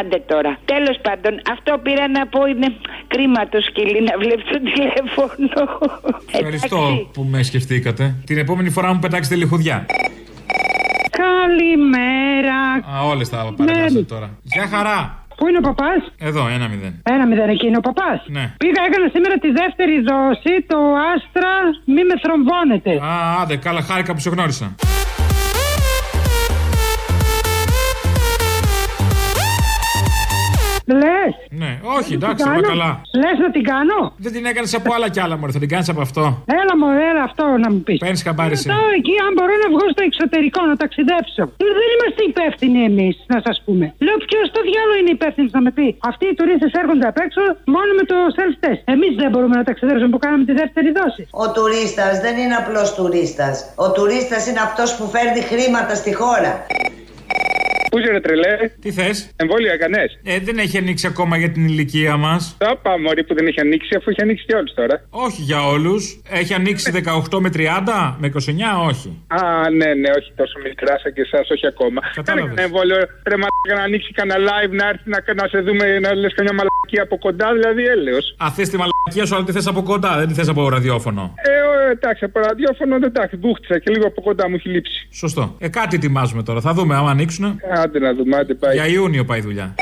[0.00, 0.58] Άντε τώρα.
[0.64, 2.68] Τέλος πάντων, αυτό πήρα να πω είναι
[3.06, 5.78] κρίμα το σκυλί να βλέπεις το τηλέφωνο.
[6.32, 8.14] Ευχαριστώ που με σκεφτήκατε.
[8.26, 9.86] Την επόμενη φορά μου πετάξετε λιχουδιά.
[11.10, 12.56] Καλημέρα.
[12.96, 14.30] Α, όλες τα παρεμβάσατε τώρα.
[14.42, 15.19] Γεια χαρά.
[15.40, 16.92] Πού είναι ο παπάς; Εδώ, ένα μηδέn.
[17.02, 18.18] Ένα μηδέν εκεί είναι ο παπάς.
[18.26, 18.44] Ναι.
[18.62, 20.78] Πήγα, έκανα σήμερα τη δεύτερη δόση, το
[21.12, 21.54] άστρα
[21.94, 22.92] μη με θρομβώνεται.
[23.10, 24.74] Α, άντε, καλά, χάρηκα που σε γνώρισα.
[31.02, 31.32] Λες.
[31.62, 32.90] Ναι, όχι, εντάξει, όλα καλά.
[33.22, 33.98] Λες να την κάνω.
[34.24, 36.22] Δεν την έκανες από άλλα κι άλλα, Μωρέ, θα την κάνεις από αυτό.
[36.60, 37.98] Έλα μου, έλα αυτό να μου πεις.
[38.04, 38.68] Παίρνεις χαμπάρι εσύ.
[38.68, 41.42] Ρωτάω εκεί αν μπορώ να βγω στο εξωτερικό να ταξιδέψω.
[41.78, 43.86] Δεν είμαστε υπεύθυνοι εμείς, να σας πούμε.
[44.06, 47.40] Λέω ποιος στο διάλογο είναι υπεύθυνος να με πει; Αυτοί οι τουρίστες έρχονται απ' έξω
[47.76, 48.82] μόνο με το self-test.
[48.94, 51.22] Εμείς δεν μπορούμε να ταξιδέψουμε που κάναμε τη δεύτερη δόση.
[51.44, 53.54] Ο τουρίστας δεν είναι απλός τουρίστας.
[53.84, 56.52] Ο τουρίστας είναι αυτός που φέρνει χρήματα στη χώρα.
[57.90, 60.18] Πού είσαι ρε τρελέ; Τι θες; Εμβόλιο έκανες.
[60.22, 62.56] Ε, δεν έχει ανοίξει ακόμα για την ηλικία μας.
[62.58, 65.02] Θα πάμε μωρή που δεν έχει ανοίξει αφού έχει ανοίξει και όλους τώρα.
[65.10, 66.22] Όχι για όλους.
[66.40, 66.90] Έχει ανοίξει
[67.30, 69.08] 18 με 30, με 29, όχι.
[69.26, 72.00] Α, ναι, ναι, όχι τόσο μικρά σαν και εσάς, όχι ακόμα.
[72.14, 72.96] Κάνε κανένα εμβόλιο.
[73.30, 76.54] Ρε μαλάκα να ανοίξει κανένα live να έρθει να, να σε δούμε να λες καμιά
[76.58, 78.24] μαλακία από κοντά, δηλαδή έλεος.
[78.44, 81.22] Α, θες τη μαλακία σου, αλλά τη θες από κοντά, δεν τη θες από ραδιόφωνο.
[81.36, 85.08] Ε, ο, εντάξει, από ραδιόφωνο δεν εντάξει, μπούχτισα και λίγο από κοντά μου έχει λείψει.
[85.22, 85.54] Σωστό.
[85.58, 86.60] Ε, κάτι ετοιμάζουμε τώρα.
[86.60, 87.60] Θα δούμε άμα ανοίξουν.
[87.80, 88.74] Άντε να δούμε, άντε πάει.
[88.74, 89.74] Για Ιούνιο πάει η δουλειά.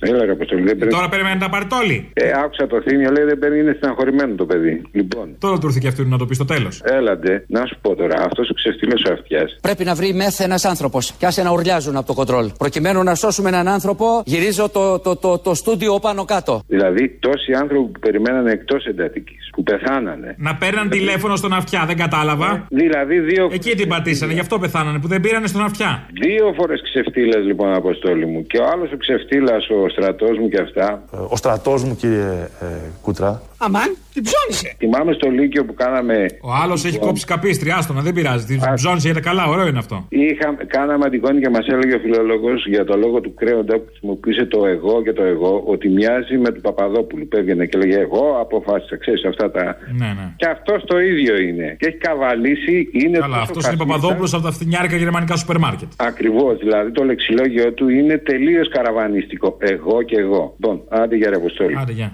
[0.00, 0.92] Έλα, ρε Αποστολή, δεν πρέπει.
[0.94, 2.10] Τώρα περιμένει να τα πάρει όλοι.
[2.12, 4.82] Ε, άκουσα το θύμιο, λέει δεν παίρνει, είναι στεναχωρημένο το παιδί.
[4.92, 5.36] Λοιπόν.
[5.38, 6.82] Τώρα του ήρθε και αυτού να το πει στο τέλος.
[6.84, 9.48] Έλαντε, να σου πω τώρα, αυτός ο ξεφτύλος ο αυτιά.
[9.60, 12.50] Πρέπει να βρει μεθ ένας άνθρωπος και άσε να ουρλιάζουν από το κοντρόλ.
[12.58, 16.62] Προκειμένου να σώσουμε έναν άνθρωπο, γυρίζω το, το, το, το στούντιο πάνω κάτω.
[16.66, 20.34] Δηλαδή, τόσοι άνθρωποι που περιμένανε εκτός εντατικής, που πεθάνανε.
[20.38, 22.66] Να παίρναν τηλέφωνο στον αυτιά, δεν κατάλαβα.
[22.70, 23.48] Δηλαδή, δύο.
[23.52, 26.06] Εκεί την πατήσανε, γι' αυτό πεθάνανε, που δεν πήρανε στον αυτιά.
[26.20, 28.46] Δύο φορές ξεφτύλες λοιπόν, Αποστόλη μου.
[28.46, 31.02] Και ο άλλος ο ξεφτύλας, ο στρατός μου και αυτά.
[31.28, 32.66] Ο στρατός μου, κύριε ε,
[33.02, 33.42] Κούτρα.
[33.58, 34.74] Αμάν, την ψώνισε.
[34.78, 36.26] Θυμάμαι στο Λύκειο που κάναμε.
[36.40, 38.44] Ο άλλος έχει κόψει καπίστρι, άστονα, δεν πειράζει.
[38.44, 40.06] Την ψώνισε γιατί καλά, ωραίο είναι αυτό.
[40.08, 44.44] Είχα, κάναμε αντικόνη και μας έλεγε ο φιλόλογος για το λόγο του κρέοντα που χρησιμοποίησε
[44.44, 47.28] το εγώ και το εγώ ότι μοιάζει με του Παπαδόπουλου.
[47.28, 49.76] Που έβγαινε και λέγε Εγώ αποφάσισα, ξέρεις αυτά τα.
[49.98, 50.34] Ναι, ναι.
[50.36, 51.76] Και αυτός το ίδιο είναι.
[51.78, 52.88] Και έχει καβαλήσει.
[52.92, 55.88] Είναι Καλά, αυτός είναι Παπαδόπουλος από τα φθηνιάρικα γερμανικά σούπερ μάρκετ.
[55.96, 56.58] Ακριβώς.
[56.58, 59.56] Δηλαδή το λεξιλόγιο του είναι τελείως καραβανιστικό.
[59.58, 60.54] Εγώ και εγώ.
[60.58, 61.76] Λοιπόν, άντε για ρε Αποστόλη.
[61.80, 62.12] Άντε, γεια.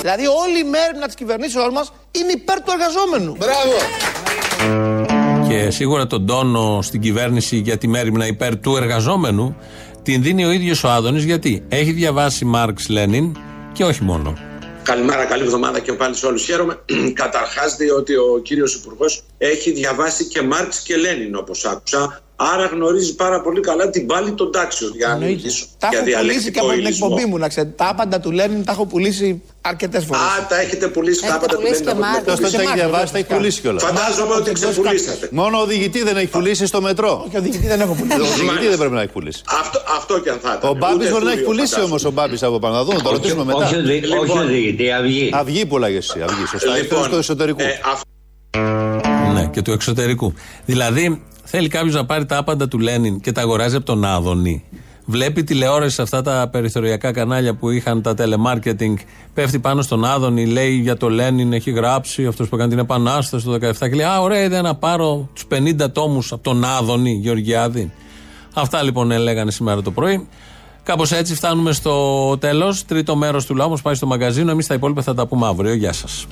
[0.00, 3.36] Δηλαδή όλη η μέρημνα της κυβερνήσεώς μας είναι υπέρ του εργαζόμενου.
[3.38, 3.76] Μπράβο!
[5.48, 9.56] Και σίγουρα τον τόνο στην κυβέρνηση για τη μέρημνα υπέρ του εργαζόμενου
[10.02, 13.36] την δίνει ο ίδιος ο Άδωνης γιατί έχει διαβάσει Μάρξ Λένιν
[13.72, 14.36] και όχι μόνο.
[14.82, 16.44] Καλημέρα, καλή εβδομάδα και πάλι σε όλους.
[16.44, 16.78] Χαίρομαι
[17.22, 22.18] καταρχάς διότι ο κύριος Υπουργός έχει διαβάσει και Μάρξ και Λένιν, όπω άκουσα.
[22.36, 25.66] Άρα γνωρίζει πάρα πολύ καλά την πάλη των τάξεων για να μιλήσω.
[25.78, 27.72] Τα για έχω πουλήσει και από την διαλεκτικό εκπομπή μου, να ξέρετε.
[27.76, 30.18] Τα άπαντα του Λένιν τα έχω πουλήσει αρκετέ φορέ.
[30.20, 32.40] Α, τα έχετε πουλήσει τα άπαντα του Λένιν από την εκπομπή.
[32.40, 33.78] Ποιο το έχει διαβάσει, τα έχει πουλήσει κιόλα.
[33.80, 35.28] Φαντάζομαι ότι ξεπουλήσατε.
[35.32, 37.24] Μόνο ο οδηγητή δεν έχει πουλήσει στο μετρό.
[37.26, 38.20] Όχι, οδηγητή δεν έχω πουλήσει.
[38.20, 39.42] Ο οδηγητή δεν πρέπει να έχει πουλήσει.
[39.60, 40.70] Αυτό, αυτό και αν θα ήταν.
[40.70, 42.74] Ο Μπάμπη Ούτε μπορεί να έχει φούριο, πουλήσει όμω ο Μπάμπη από πάνω.
[42.74, 43.64] Να δούμε, το ρωτήσουμε μετά.
[43.64, 45.30] όχι οδη- όχι οδηγητή, αυγή.
[45.34, 46.20] Αυγή πουλάγε εσύ.
[46.22, 46.76] Αυγή, σωστά.
[46.76, 47.60] Λοιπόν, Ήρθε του εσωτερικού.
[49.56, 50.32] Ε, αυτό Ναι, και του εξωτερικού.
[50.64, 54.64] Δηλαδή, θέλει κάποιος να πάρει τα άπαντα του Λένιν και τα αγοράζει από τον Άδωνη.
[55.06, 58.94] Βλέπει τηλεόραση σε αυτά τα περιθωριακά κανάλια που είχαν τα telemarketing.
[59.34, 63.44] Πέφτει πάνω στον Άδωνη, λέει για το Λένιν, έχει γράψει αυτός που έκανε την Επανάσταση
[63.44, 67.10] το 17 και λέει Α, ωραία, είδα να πάρω τους 50 τόμους από τον Άδωνη
[67.10, 67.92] Γεωργιάδη.
[68.54, 70.28] Αυτά λοιπόν έλεγαν σήμερα το πρωί.
[70.82, 72.84] Κάπως έτσι φτάνουμε στο τέλος.
[72.84, 74.50] Τρίτο μέρος του λαού μας πάει στο μαγκαζίνο.
[74.50, 75.74] Εμείς τα υπόλοιπα θα τα πούμε αύριο.
[75.74, 76.26] Γεια σας.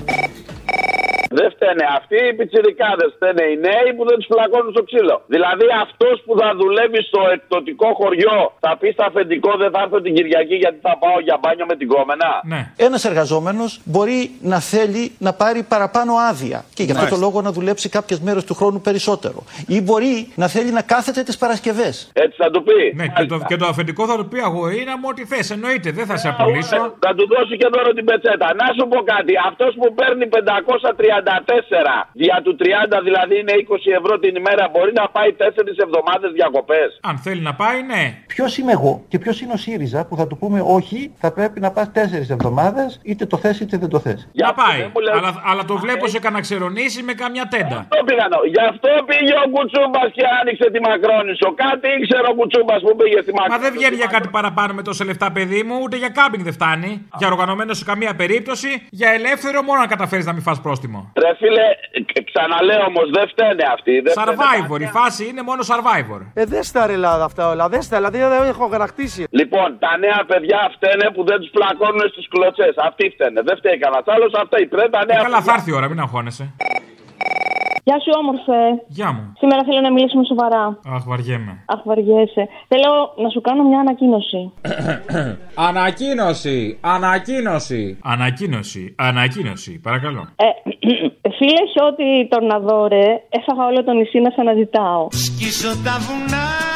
[1.39, 3.09] Δεν φταίνε αυτοί οι πιτσιρικάδες.
[3.17, 5.17] Φταίνε οι νέοι που δεν τους φυλακώνουν στο ξύλο.
[5.35, 9.99] Δηλαδή αυτός που θα δουλεύει στο εκπτωτικό χωριό θα πει στα αφεντικό δεν θα έρθω
[10.07, 12.31] την Κυριακή γιατί θα πάω για μπάνιο με την κόμενα.
[12.53, 12.61] Ναι.
[12.77, 14.21] Ένας εργαζόμενος μπορεί
[14.53, 18.45] να θέλει να πάρει παραπάνω άδεια και γι' αυτό το λόγο να δουλέψει κάποιες μέρες
[18.45, 19.39] του χρόνου περισσότερο.
[19.67, 22.11] Ή μπορεί να θέλει να κάθεται τις Παρασκευές.
[22.13, 22.81] Έτσι θα του πει.
[22.97, 25.51] Ναι, και το, και το αφεντικό θα του πει αγορίνα μου ό,τι θες.
[25.51, 26.79] Εννοείται, δεν θα σε απολύσω.
[27.05, 28.47] Θα του δώσει και δώρο την πετσέτα.
[28.61, 29.33] Να σου πω κάτι.
[29.49, 30.27] Αυτός που παίρνει
[31.27, 32.65] 534 δια του 30
[33.09, 35.43] δηλαδή είναι 20 ευρώ την ημέρα μπορεί να πάει 4
[35.87, 36.89] εβδομάδες διακοπές.
[37.11, 38.03] Αν θέλει να πάει, ναι.
[38.27, 41.61] Ποιος είμαι εγώ και ποιος είναι ο ΣΥΡΙΖΑ που θα του πούμε όχι, θα πρέπει
[41.61, 44.29] να πας τέσσερις εβδομάδες, είτε το θες είτε δεν το θες.
[44.33, 44.81] Να πάει.
[45.17, 47.79] Αλλά, αλλά το βλέπω σε κανένα ξερονήσει με καμιά τέντα.
[47.79, 51.49] Αυτό πήγα να- Γι' αυτό πήγε ο Κουτσούμπας και άνοιξε τη Μακρόνισο.
[51.65, 53.63] Κάτι ήξερε ο Κουτσούμπας που πήγε στη Μα Μακρόνισο.
[53.65, 56.91] δεν βγαίνει για κάτι παραπάνω με τόσα λεφτά, παιδί μου, ούτε για κάμπινγκ δεν φτάνει.
[57.19, 58.71] Για οργανωμένο σε καμία περίπτωση.
[58.91, 61.12] Για ελεύθερο μόνο να καταφέρεις να μην φας πρόστιμο.
[61.23, 61.67] Ρε φίλε,
[62.11, 64.01] κ- ξαναλέω όμως, δεν φταίνε αυτοί.
[64.01, 66.21] Δεν φταίνε Survivor, η φάση είναι μόνο survivor.
[66.35, 67.69] Ε, δεν στα ρε Ελλάδα αυτά όλα.
[67.69, 69.25] Δεν στα, δηλαδή δεν έχω γρακτήσει.
[69.31, 72.75] Λοιπόν, τα νέα παιδιά φταίνε που δεν τους πλακώνουν στι κλωτσές.
[72.77, 73.41] Αυτοί φταίνε.
[73.49, 74.33] Δεν φταίει κανένας άλλος.
[74.43, 75.55] Αυτά οι πρέπει τα νέα Ε, καλά, θα παιδιά.
[75.57, 76.45] έρθει η ώρα, μην αγχώνεσαι.
[77.85, 78.61] Γεια σου, όμορφε.
[78.87, 79.33] Γεια μου.
[79.39, 80.79] Σήμερα θέλω να μιλήσουμε σοβαρά.
[80.95, 81.65] Αχ, βαριέμαι.
[81.67, 82.49] Αχ, βαριέσαι.
[82.69, 82.91] Θέλω
[83.23, 84.53] να σου κάνω μια ανακοίνωση.
[85.69, 86.79] Ανακοίνωση!
[86.81, 87.99] Ανακοίνωση!
[88.03, 88.95] Ανακοίνωση!
[88.99, 90.29] Ανακοίνωση, παρακαλώ.
[90.37, 90.49] Ε,
[91.37, 95.09] φίλε Χιώτη Τορναδόρε, έφαγα όλο το νησί να σε αναζητάω.
[95.11, 96.72] Σκίσω τα βουνά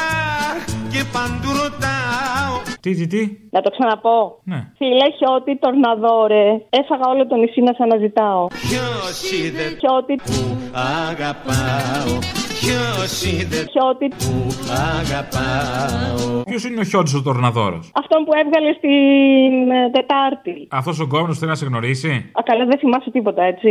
[0.97, 3.22] και παντού ρωτάω Τι, τι, τι;
[3.55, 4.18] Να το ξαναπώ.
[4.51, 4.61] Ναι.
[4.78, 6.47] Φίλε Χιώτη Τορναδόρε,
[6.80, 8.42] έφαγα όλο το νησί να σε αναζητάω.
[8.66, 10.38] Ποιος είδε Χιώτη, που
[11.09, 12.12] αγαπάω
[12.61, 14.32] Ποιος είδε Χιώτη, που
[14.92, 20.57] αγαπάω Ποιος είναι ο Χιόντι ο Τορναδόρος; αυτόν που έβγαλε στην ε, Τετάρτη.
[20.80, 23.70] Αυτός ο κόμμα θέλει να σε γνωρίσει; Α, καλά, δεν θυμάσαι τίποτα, έτσι.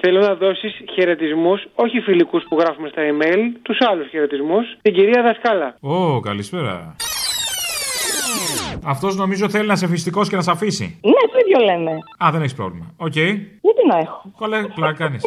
[0.00, 5.22] Θέλω να δώσεις χαιρετισμούς, όχι φιλικούς που γράφουμε στα email, τους άλλους χαιρετισμούς, την κυρία
[5.22, 5.76] Δασκάλα.
[5.80, 6.96] Ω, καλησπέρα.
[8.84, 11.00] Αυτός νομίζω θέλει να σε φυστικό και να σε αφήσει.
[11.02, 11.90] Ναι, το ίδιο λέμε.
[12.24, 12.94] Α, δεν έχεις πρόβλημα.
[12.96, 13.14] Οκ.
[13.16, 15.22] Γιατί να έχω; Καλέ, πλάκα κάνεις.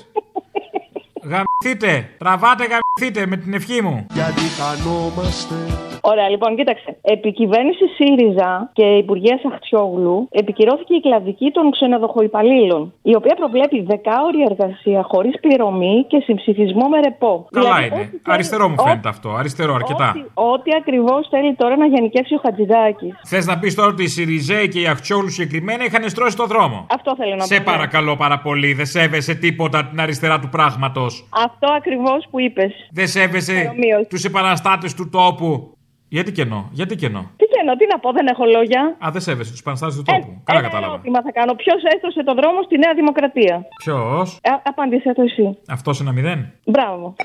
[1.24, 2.10] Γαμηθείτε!
[2.18, 4.06] Τραβάτε, γαμηθείτε με την ευχή μου.
[4.14, 5.56] Γιατί χανόμαστε
[6.04, 6.98] Ωραία, λοιπόν, κοίταξε.
[7.02, 14.40] Επί κυβέρνηση ΣΥΡΙΖΑ και Υπουργεία Αχτσιόγλου επικυρώθηκε η κλαδική των ξενοδοχοϊπαλλήλων, η οποία προβλέπει δεκάωρη
[14.50, 17.34] εργασία χωρίς πληρωμή και συμψηφισμό με ρεπό.
[17.52, 17.96] Καλά Δηλαδή, είναι.
[17.96, 19.30] ό,τι θέλει- Αριστερό μου ό- φαίνεται αυτό.
[19.42, 20.10] Αριστερό, αρκετά.
[20.10, 20.22] Ό,τι,
[20.54, 23.14] ό,τι ακριβώς θέλει τώρα να γενικεύσει ο Χατζηδάκης.
[23.32, 26.86] Θες να πεις τώρα ότι οι Σιριζέοι και οι Αχτσιόγλου συγκεκριμένα είχαν στρώσει το δρόμο;
[26.98, 27.60] Αυτό θέλω να Σε πω.
[27.60, 27.66] ναι.
[27.72, 31.11] παρακαλώ πάρα πολύ, δεν σέβεσαι τίποτα την αριστερά του πράγματος.
[31.30, 32.72] Αυτό ακριβώς που είπες.
[32.92, 33.74] Δεν σέβεσαι
[34.10, 35.76] τους επαναστάτες του τόπου.
[36.08, 37.32] Γιατί κενό, γιατί κενό.
[37.38, 38.98] Τι καινό, τι να πω, δεν έχω λόγια.
[39.06, 40.42] Α, δεν σέβεσαι τους επαναστάτες του τόπου.
[40.44, 40.94] Καλά Ένα κατάλαβα.
[40.94, 41.54] ερώτημα θα κάνω.
[41.54, 45.58] Ποιος έστρωσε τον δρόμο στη Νέα Δημοκρατία; Ποιος, Ε, απάντησε το εσύ.
[45.68, 46.52] αυτός ένα μηδέν.
[46.66, 47.16] Μπράβο.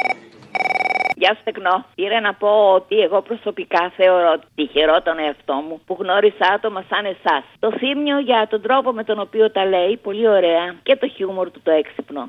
[1.20, 1.84] Γεια σου, Τεκνό.
[1.94, 7.04] Πήρα να πω ότι εγώ προσωπικά θεωρώ τυχερό τον εαυτό μου που γνώρισα άτομα σαν
[7.04, 7.44] εσάς.
[7.58, 11.50] Το θύμιο για τον τρόπο με τον οποίο τα λέει, πολύ ωραία, και το χιούμορ
[11.50, 12.22] του το έξυπνο.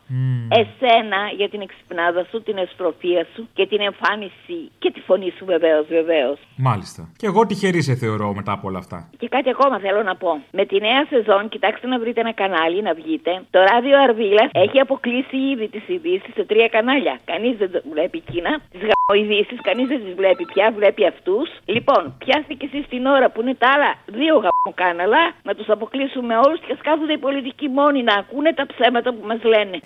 [0.59, 5.45] Εσένα για την εξυπνάδα σου, την εστροφία σου και την εμφάνιση και τη φωνή σου
[5.45, 6.37] βεβαίως, βεβαίως.
[6.57, 7.01] Μάλιστα.
[7.17, 9.09] Και εγώ τυχερή σε θεωρώ μετά από όλα αυτά.
[9.17, 10.41] Και κάτι ακόμα θέλω να πω.
[10.51, 13.31] Με τη νέα σεζόν, κοιτάξτε να βρείτε ένα κανάλι να βγείτε.
[13.49, 17.19] Το ράδιο Αρβίλας έχει αποκλείσει ήδη τις ειδήσεις σε τρία κανάλια.
[17.25, 18.51] Κανείς δεν το βλέπει εκείνα.
[18.79, 21.49] Τις γαμοειδήσει, κανείς δεν τις βλέπει πια, βλέπει αυτούς.
[21.65, 26.59] Λοιπόν, πιάστηκε εσείς την ώρα που είναι τα άλλα δύο γαμοκάναλα να τους αποκλείσουμε όλους
[26.59, 29.79] και ας κάθονται οι πολιτικοί μόνοι να ακούνε τα ψέματα που μας λένε.